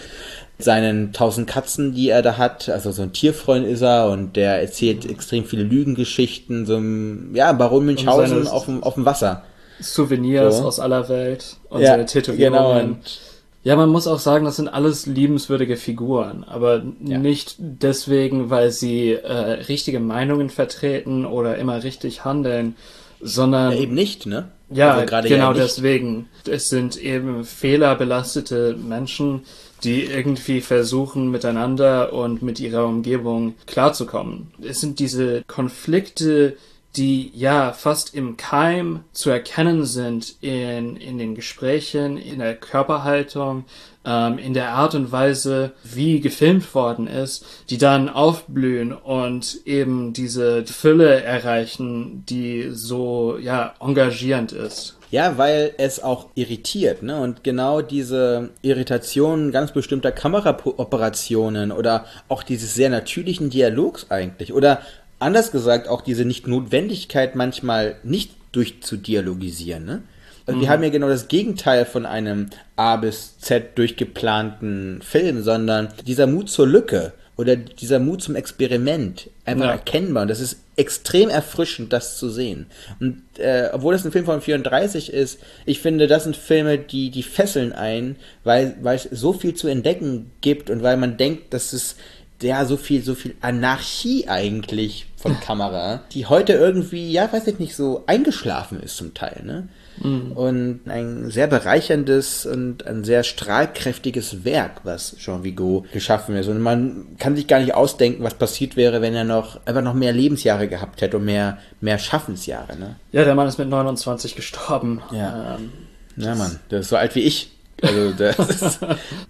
[0.59, 4.61] Seinen tausend Katzen, die er da hat, also so ein Tierfreund ist er und der
[4.61, 9.43] erzählt extrem viele Lügengeschichten, so ein, ja, Baron Münchhausen auf dem, auf dem Wasser.
[9.79, 10.65] Souvenirs so.
[10.65, 12.59] aus aller Welt und ja, seine Tätowierungen.
[12.59, 13.19] Genau, und
[13.67, 17.17] ja, man muss auch sagen, das sind alles liebenswürdige Figuren, aber ja.
[17.17, 19.33] nicht deswegen, weil sie äh,
[19.67, 22.77] richtige Meinungen vertreten oder immer richtig handeln,
[23.19, 24.47] sondern ja, eben nicht, ne?
[24.69, 26.29] Ja, also genau deswegen.
[26.49, 29.41] Es sind eben fehlerbelastete Menschen,
[29.83, 34.47] die irgendwie versuchen, miteinander und mit ihrer Umgebung klarzukommen.
[34.65, 36.55] Es sind diese Konflikte,
[36.97, 43.65] die ja fast im Keim zu erkennen sind in, in den Gesprächen, in der Körperhaltung,
[44.03, 50.13] ähm, in der Art und Weise, wie gefilmt worden ist, die dann aufblühen und eben
[50.13, 54.97] diese Fülle erreichen, die so ja engagierend ist.
[55.09, 57.21] Ja, weil es auch irritiert, ne?
[57.21, 64.81] Und genau diese Irritationen ganz bestimmter Kameraoperationen oder auch dieses sehr natürlichen Dialogs eigentlich oder
[65.19, 69.85] anders gesagt auch diese Nicht-Notwendigkeit manchmal nicht durchzudialogisieren.
[69.85, 70.03] Ne?
[70.45, 70.61] Also mhm.
[70.61, 76.27] wir haben ja genau das Gegenteil von einem A bis Z durchgeplanten Film, sondern dieser
[76.27, 79.71] Mut zur Lücke oder dieser Mut zum Experiment einfach ja.
[79.73, 80.23] erkennbar.
[80.23, 82.65] Und das ist extrem erfrischend, das zu sehen.
[82.99, 87.11] Und äh, obwohl das ein Film von 34 ist, ich finde, das sind Filme, die
[87.11, 91.53] die fesseln ein, weil, weil es so viel zu entdecken gibt und weil man denkt,
[91.53, 91.95] dass es
[92.41, 97.59] ja so viel, so viel Anarchie eigentlich von Kamera, die heute irgendwie, ja, weiß ich
[97.59, 99.67] nicht, so eingeschlafen ist zum Teil, ne?
[99.99, 100.31] Mhm.
[100.33, 106.47] Und ein sehr bereicherndes und ein sehr strahlkräftiges Werk, was Jean Vigo geschaffen ist.
[106.47, 109.95] Und man kann sich gar nicht ausdenken, was passiert wäre, wenn er noch einfach noch
[109.95, 112.77] mehr Lebensjahre gehabt hätte und mehr, mehr Schaffensjahre.
[112.77, 112.95] Ne?
[113.11, 115.01] Ja, der Mann ist mit 29 gestorben.
[115.11, 115.55] Ja.
[115.55, 115.71] Ähm,
[116.15, 117.56] ja, Mann, der ist so alt wie ich.
[117.81, 118.79] Also das ist,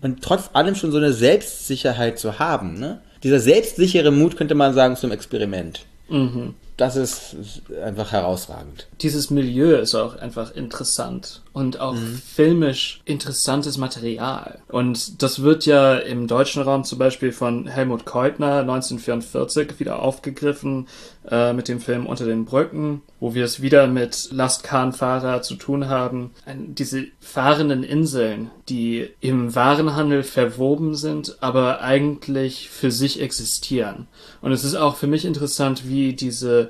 [0.01, 3.01] und trotz allem schon so eine Selbstsicherheit zu haben, ne?
[3.23, 5.85] Dieser selbstsichere Mut könnte man sagen zum Experiment.
[6.07, 6.53] Mhm.
[6.77, 7.35] Das ist
[7.83, 8.87] einfach herausragend.
[9.01, 12.21] Dieses Milieu ist auch einfach interessant und auch mhm.
[12.23, 14.59] filmisch interessantes Material.
[14.67, 20.87] Und das wird ja im deutschen Raum zum Beispiel von Helmut Keutner 1944 wieder aufgegriffen
[21.27, 25.89] äh, mit dem Film Unter den Brücken, wo wir es wieder mit Lastkahnfahrer zu tun
[25.89, 26.29] haben.
[26.45, 34.05] Ein, diese fahrenden Inseln, die im Warenhandel verwoben sind, aber eigentlich für sich existieren.
[34.41, 36.69] Und es ist auch für mich interessant, wie diese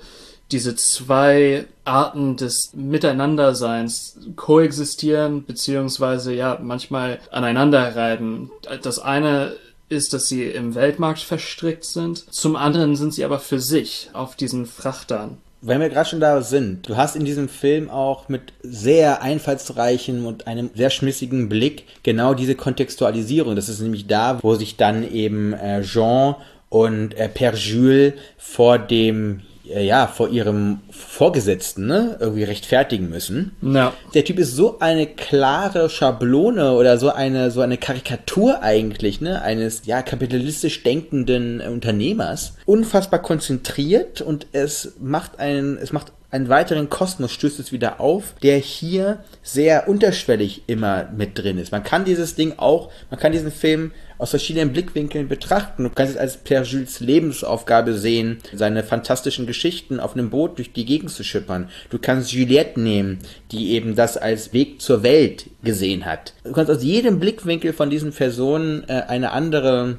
[0.51, 8.51] diese zwei Arten des Miteinanderseins koexistieren, beziehungsweise ja, manchmal aneinander reiben.
[8.81, 9.53] Das eine
[9.89, 12.33] ist, dass sie im Weltmarkt verstrickt sind.
[12.33, 15.37] Zum anderen sind sie aber für sich auf diesen Frachtern.
[15.61, 20.25] Wenn wir gerade schon da sind, du hast in diesem Film auch mit sehr einfallsreichem
[20.25, 23.55] und einem sehr schmissigen Blick genau diese Kontextualisierung.
[23.55, 26.35] Das ist nämlich da, wo sich dann eben äh, Jean
[26.69, 33.55] und äh, Père Jules vor dem ja, vor ihrem Vorgesetzten, ne, irgendwie rechtfertigen müssen.
[33.61, 33.93] Ja.
[34.13, 39.41] Der Typ ist so eine klare Schablone oder so eine, so eine Karikatur eigentlich, ne,
[39.41, 42.53] eines, ja, kapitalistisch denkenden Unternehmers.
[42.65, 48.33] Unfassbar konzentriert und es macht einen, es macht einen weiteren Kosmos stößt es wieder auf,
[48.43, 51.71] der hier sehr unterschwellig immer mit drin ist.
[51.71, 55.83] Man kann dieses Ding auch, man kann diesen Film aus verschiedenen Blickwinkeln betrachten.
[55.83, 60.73] Du kannst es als Pierre Jules Lebensaufgabe sehen, seine fantastischen Geschichten auf einem Boot durch
[60.73, 61.69] die Gegend zu schippern.
[61.89, 63.19] Du kannst Juliette nehmen,
[63.51, 66.33] die eben das als Weg zur Welt gesehen hat.
[66.43, 69.97] Du kannst aus jedem Blickwinkel von diesen Personen äh, eine andere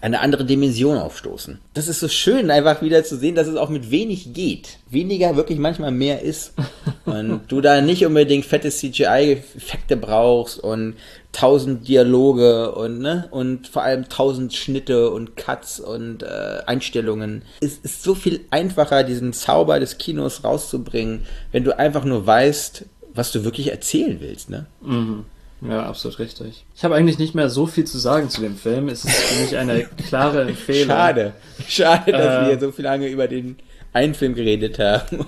[0.00, 1.58] eine andere Dimension aufstoßen.
[1.74, 4.78] Das ist so schön, einfach wieder zu sehen, dass es auch mit wenig geht.
[4.88, 6.54] Weniger wirklich manchmal mehr ist.
[7.04, 10.94] Und du da nicht unbedingt fette CGI-Effekte brauchst und
[11.32, 17.42] tausend Dialoge und, ne, und vor allem tausend Schnitte und Cuts und äh, Einstellungen.
[17.60, 22.84] Es ist so viel einfacher, diesen Zauber des Kinos rauszubringen, wenn du einfach nur weißt,
[23.14, 24.66] was du wirklich erzählen willst, ne?
[24.82, 25.24] Mhm.
[25.62, 26.64] Ja, absolut richtig.
[26.74, 28.88] Ich habe eigentlich nicht mehr so viel zu sagen zu dem Film.
[28.88, 30.88] Es ist für mich eine klare Empfehlung.
[30.88, 31.32] Schade.
[31.68, 33.56] Schade, dass äh, wir so viel lange über den
[33.92, 35.24] einen Film geredet haben.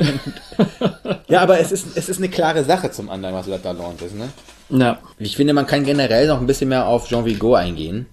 [1.28, 4.14] ja, aber es ist, es ist eine klare Sache zum anderen, was La Talente ist,
[4.14, 4.28] ne?
[4.70, 4.98] Ja.
[5.18, 8.06] Ich finde, man kann generell noch ein bisschen mehr auf Jean Vigo eingehen.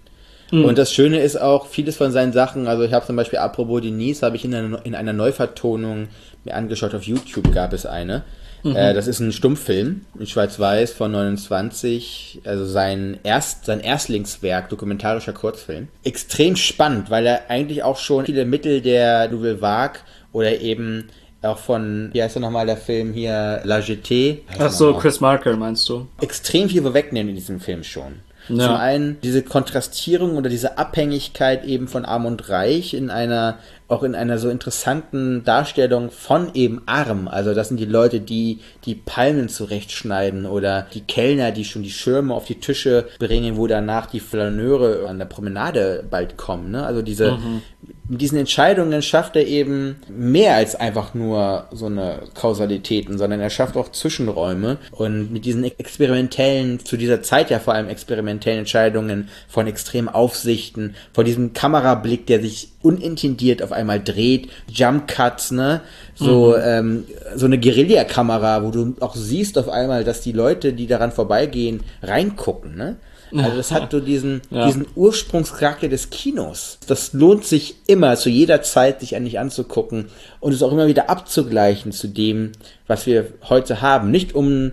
[0.52, 0.66] Mhm.
[0.66, 3.82] Und das Schöne ist auch, vieles von seinen Sachen, also ich habe zum Beispiel Apropos
[3.82, 6.08] Denise, habe ich in einer, in einer Neuvertonung
[6.44, 8.24] mir angeschaut, auf YouTube gab es eine.
[8.64, 8.76] Mhm.
[8.76, 15.34] Äh, das ist ein Stummfilm in Schwarz-Weiß von 29, also sein, Erst, sein Erstlingswerk, dokumentarischer
[15.34, 15.88] Kurzfilm.
[16.04, 20.00] Extrem spannend, weil er eigentlich auch schon viele Mittel der Nouvelle Vague
[20.32, 21.10] oder eben
[21.42, 24.40] auch von, wie heißt er nochmal, der Film hier, La Jetée.
[24.58, 26.08] Ach so, Chris Marker meinst du?
[26.22, 28.20] Extrem viel vorwegnehmen in diesem Film schon.
[28.50, 28.66] Ja.
[28.66, 33.60] Zum einen diese Kontrastierung oder diese Abhängigkeit eben von Arm und Reich in einer
[33.90, 37.28] auch in einer so interessanten Darstellung von eben arm.
[37.28, 41.90] Also das sind die Leute, die die Palmen zurechtschneiden oder die Kellner, die schon die
[41.90, 46.72] Schirme auf die Tische bringen, wo danach die Flaneure an der Promenade bald kommen.
[46.72, 46.86] Ne?
[46.86, 47.62] Also diese mhm.
[48.08, 53.50] mit diesen Entscheidungen schafft er eben mehr als einfach nur so eine Kausalitäten, sondern er
[53.50, 59.30] schafft auch Zwischenräume und mit diesen experimentellen, zu dieser Zeit ja vor allem experimentellen Entscheidungen
[59.48, 65.82] von extremen Aufsichten, von diesem Kamerablick, der sich unintendiert auf einmal dreht, Jump Cuts, ne?
[66.16, 66.64] So, mhm.
[66.64, 71.12] ähm, so eine Guerillakamera, wo du auch siehst auf einmal, dass die Leute, die daran
[71.12, 72.98] vorbeigehen, reingucken, ne?
[73.36, 74.66] Also das hat so diesen, ja.
[74.66, 76.80] diesen Ursprungscharakter des Kinos.
[76.88, 80.08] Das lohnt sich immer, zu jeder Zeit sich eigentlich anzugucken
[80.40, 82.54] und es auch immer wieder abzugleichen zu dem,
[82.88, 84.12] was wir heute haben.
[84.12, 84.72] Nicht um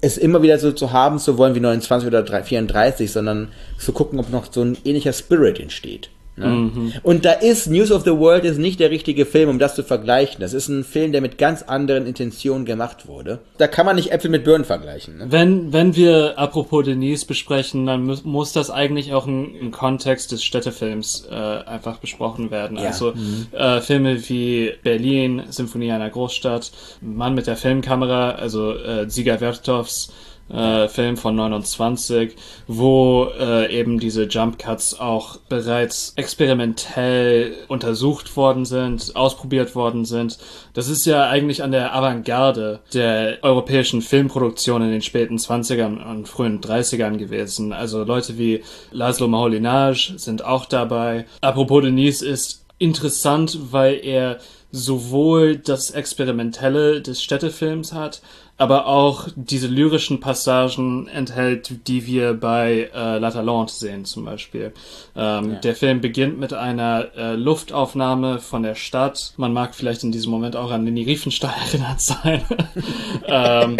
[0.00, 4.20] es immer wieder so zu haben zu wollen wie 29 oder 34, sondern zu gucken,
[4.20, 6.10] ob noch so ein ähnlicher Spirit entsteht.
[6.38, 6.46] Ne?
[6.46, 6.92] Mhm.
[7.02, 9.82] Und da ist News of the World ist nicht der richtige Film, um das zu
[9.82, 10.40] vergleichen.
[10.40, 13.40] Das ist ein Film, der mit ganz anderen Intentionen gemacht wurde.
[13.58, 15.18] Da kann man nicht Äpfel mit Birnen vergleichen.
[15.18, 15.26] Ne?
[15.30, 20.32] Wenn, wenn wir apropos Denise besprechen, dann mu muss das eigentlich auch im, im Kontext
[20.32, 22.78] des Städtefilms äh, einfach besprochen werden.
[22.78, 22.88] Ja.
[22.88, 23.46] Also mhm.
[23.52, 26.70] äh, Filme wie Berlin, Symphonie einer Großstadt,
[27.00, 30.12] Mann mit der Filmkamera, also äh, Ziga Vertovs
[30.50, 38.64] äh, Film von 29, wo äh, eben diese Jump Cuts auch bereits experimentell untersucht worden
[38.64, 40.38] sind, ausprobiert worden sind.
[40.74, 46.28] Das ist ja eigentlich an der Avantgarde der europäischen Filmproduktion in den späten 20ern und
[46.28, 47.72] frühen 30ern gewesen.
[47.72, 51.26] Also Leute wie Laszlo Maholinage sind auch dabei.
[51.40, 54.38] Apropos Denise ist interessant, weil er
[54.70, 58.20] sowohl das Experimentelle des Städtefilms hat,
[58.58, 64.72] aber auch diese lyrischen Passagen enthält, die wir bei äh, La Talente sehen zum Beispiel.
[65.16, 65.58] Ähm, ja.
[65.60, 69.32] Der Film beginnt mit einer äh, Luftaufnahme von der Stadt.
[69.36, 72.42] Man mag vielleicht in diesem Moment auch an Leni Riefenstahl erinnert sein.
[73.26, 73.76] ähm,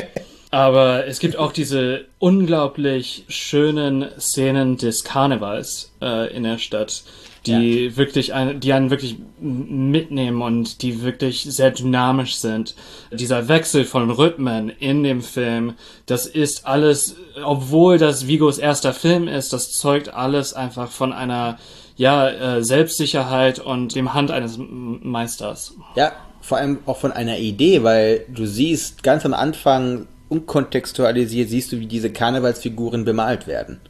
[0.51, 7.03] Aber es gibt auch diese unglaublich schönen Szenen des Karnevals äh, in der Stadt,
[7.47, 7.97] die ja.
[7.97, 12.75] wirklich die einen wirklich mitnehmen und die wirklich sehr dynamisch sind.
[13.13, 15.75] Dieser Wechsel von Rhythmen in dem Film,
[16.07, 21.59] das ist alles, obwohl das Vigos erster Film ist, das zeugt alles einfach von einer
[21.97, 25.75] ja, äh, Selbstsicherheit und dem Hand eines Meisters.
[25.97, 31.73] Ja, vor allem auch von einer Idee, weil du siehst ganz am Anfang unkontextualisiert, siehst
[31.73, 33.81] du, wie diese Karnevalsfiguren bemalt werden.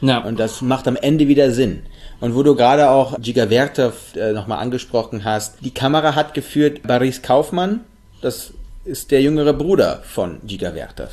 [0.00, 0.18] Ja.
[0.18, 1.82] Und das macht am Ende wieder Sinn.
[2.20, 6.82] Und wo du gerade auch Giga Vertov äh, nochmal angesprochen hast, die Kamera hat geführt
[6.82, 7.80] Boris Kaufmann,
[8.20, 8.52] das
[8.84, 11.10] ist der jüngere Bruder von Giga Vertov.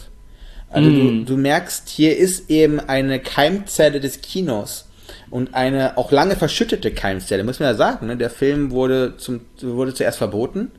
[0.69, 1.25] Also mm.
[1.25, 4.87] du, du merkst, hier ist eben eine Keimzelle des Kinos
[5.29, 8.07] und eine auch lange verschüttete Keimzelle, muss man ja sagen.
[8.07, 8.17] Ne?
[8.17, 10.71] Der Film wurde, zum, wurde zuerst verboten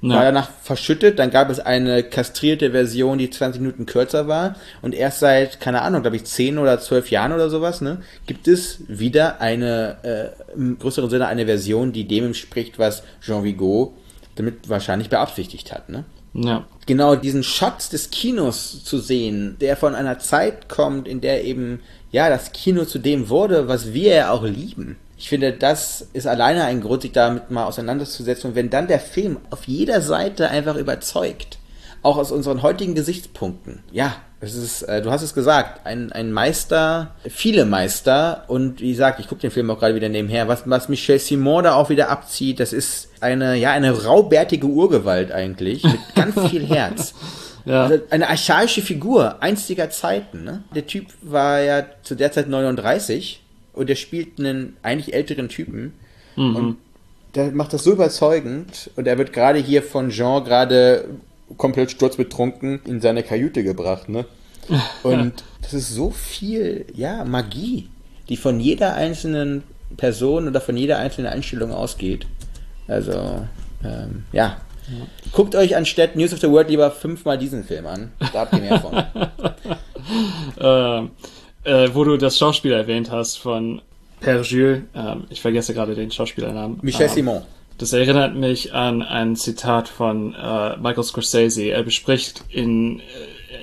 [0.00, 0.16] ja.
[0.16, 1.18] war danach verschüttet.
[1.18, 4.56] Dann gab es eine kastrierte Version, die 20 Minuten kürzer war.
[4.82, 8.48] Und erst seit, keine Ahnung, glaube ich, 10 oder 12 Jahren oder sowas, ne, gibt
[8.48, 13.94] es wieder eine, äh, im größeren Sinne eine Version, die dem entspricht, was Jean Vigo
[14.36, 15.88] damit wahrscheinlich beabsichtigt hat.
[15.88, 16.04] Ne?
[16.34, 16.66] Ja.
[16.86, 21.80] Genau diesen Shot des Kinos zu sehen, der von einer Zeit kommt, in der eben
[22.10, 26.26] ja das Kino zu dem wurde, was wir ja auch lieben ich finde, das ist
[26.26, 28.50] alleine ein Grund, sich damit mal auseinanderzusetzen.
[28.50, 31.56] Und wenn dann der Film auf jeder Seite einfach überzeugt,
[32.02, 36.30] auch aus unseren heutigen Gesichtspunkten, ja, es ist, äh, du hast es gesagt, ein, ein
[36.30, 40.64] Meister, viele Meister und wie gesagt, ich gucke den Film auch gerade wieder nebenher, was,
[40.66, 45.84] was Michel Simon da auch wieder abzieht, das ist eine, ja, eine raubärtige Urgewalt eigentlich,
[45.84, 47.14] mit ganz viel Herz.
[47.66, 47.84] Ja.
[47.84, 50.44] Also eine archaische Figur einstiger Zeiten.
[50.44, 50.64] Ne?
[50.74, 53.40] Der Typ war ja zu der Zeit 39
[53.74, 55.92] und der spielt einen eigentlich älteren Typen
[56.36, 56.56] mhm.
[56.56, 56.76] und
[57.34, 61.08] der macht das so überzeugend und er wird gerade hier von Jean gerade
[61.56, 64.24] komplett sturzbetrunken in seine Kajüte gebracht, ne?
[65.02, 67.88] Und das ist so viel, ja, Magie,
[68.28, 69.62] die von jeder einzelnen
[69.96, 72.26] Person oder von jeder einzelnen Einstellung ausgeht.
[72.88, 73.46] Also,
[73.84, 74.56] ähm, ja.
[74.88, 75.06] ja.
[75.32, 78.12] Guckt euch anstatt News of the World lieber fünfmal diesen Film an.
[78.32, 79.04] Da habt ihr mehr von.
[80.60, 81.10] ähm,
[81.64, 83.80] äh, wo du das Schauspiel erwähnt hast von
[84.22, 86.78] Père Jules, ähm, ich vergesse gerade den Schauspielernamen.
[86.82, 87.42] Michel ähm, Simon.
[87.78, 91.64] Das erinnert mich an ein Zitat von äh, Michael Scorsese.
[91.64, 93.02] Er bespricht in äh,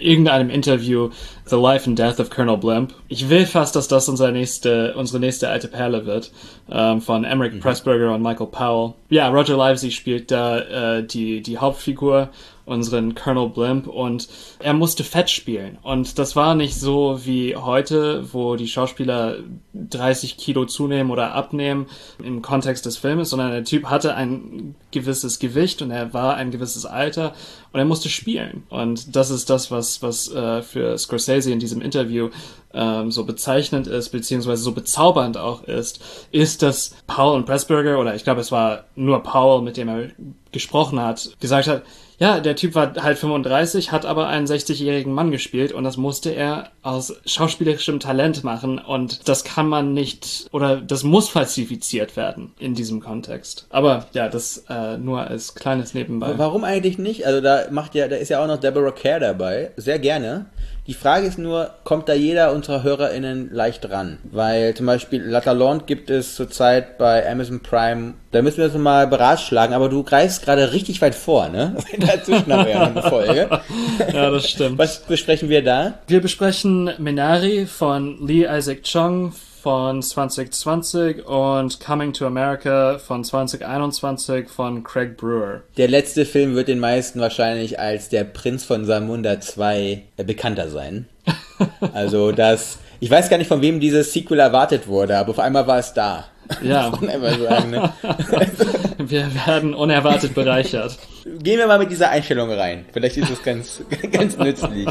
[0.01, 1.09] irgendeinem Interview
[1.45, 2.93] The Life and Death of Colonel Blimp.
[3.07, 6.31] Ich will fast, dass das unsere nächste, unsere nächste alte Perle wird,
[6.69, 7.59] ähm, von Emmerich mhm.
[7.61, 8.93] Pressburger und Michael Powell.
[9.09, 10.59] Ja, Roger Livesey spielt da
[10.97, 12.29] äh, die, die Hauptfigur
[12.71, 14.27] unseren Colonel Blimp und
[14.59, 15.77] er musste fett spielen.
[15.83, 19.37] Und das war nicht so wie heute, wo die Schauspieler
[19.73, 21.87] 30 Kilo zunehmen oder abnehmen
[22.23, 26.51] im Kontext des Filmes, sondern der Typ hatte ein gewisses Gewicht und er war ein
[26.51, 27.33] gewisses Alter
[27.73, 28.63] und er musste spielen.
[28.69, 32.29] Und das ist das, was, was äh, für Scorsese in diesem Interview
[32.73, 36.01] ähm, so bezeichnend ist, beziehungsweise so bezaubernd auch ist,
[36.31, 40.09] ist, dass Paul und Pressburger, oder ich glaube, es war nur Paul, mit dem er
[40.51, 41.83] gesprochen hat, gesagt hat,
[42.21, 46.29] ja, der Typ war halt 35, hat aber einen 60-jährigen Mann gespielt und das musste
[46.29, 52.51] er aus schauspielerischem Talent machen und das kann man nicht oder das muss falsifiziert werden
[52.59, 53.65] in diesem Kontext.
[53.71, 56.37] Aber ja, das äh, nur als kleines Nebenbei.
[56.37, 57.25] Warum eigentlich nicht?
[57.25, 60.45] Also da macht ja, da ist ja auch noch Deborah Kerr dabei, sehr gerne.
[60.87, 64.17] Die Frage ist nur, kommt da jeder unserer HörerInnen leicht ran?
[64.23, 68.15] Weil zum Beispiel La Talente gibt es zurzeit bei Amazon Prime.
[68.31, 71.75] Da müssen wir uns mal beratschlagen, aber du greifst gerade richtig weit vor, ne?
[71.97, 73.61] Dazwischen haben wir ja noch eine Folge.
[74.13, 74.79] ja, das stimmt.
[74.79, 75.99] Was besprechen wir da?
[76.07, 84.49] Wir besprechen Minari von Lee Isaac Chung von 2020 und Coming to America von 2021
[84.49, 85.61] von Craig Brewer.
[85.77, 90.69] Der letzte Film wird den meisten wahrscheinlich als Der Prinz von Samunda 2 äh, bekannter
[90.69, 91.07] sein.
[91.93, 95.67] also das, ich weiß gar nicht, von wem dieses Sequel erwartet wurde, aber auf einmal
[95.67, 96.25] war es da.
[96.63, 96.91] Ja.
[97.39, 97.93] sagen, ne?
[98.97, 100.97] wir werden unerwartet bereichert.
[101.39, 102.85] Gehen wir mal mit dieser Einstellung rein.
[102.91, 103.81] Vielleicht ist es ganz,
[104.11, 104.87] ganz nützlich.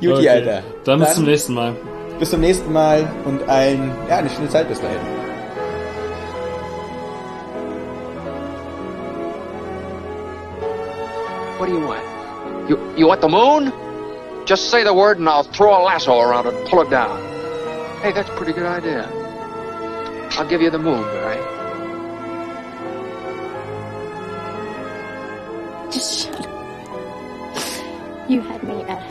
[0.00, 0.28] Juti, okay.
[0.28, 0.62] Alter.
[0.84, 1.74] Dann bis zum nächsten Mal.
[2.18, 4.98] Bis zum nächsten Mal und ein, ja, eine schöne Zeit bis dahin.
[11.58, 12.02] What do you want?
[12.68, 13.72] You, you want the moon?
[14.46, 17.20] Just say the word and I'll throw a lasso around it and pull it down.
[18.02, 19.08] Hey, that's a pretty good idea.
[20.32, 21.40] I'll give you the moon, right?
[25.90, 26.46] Just shut up.
[28.28, 29.10] You had me at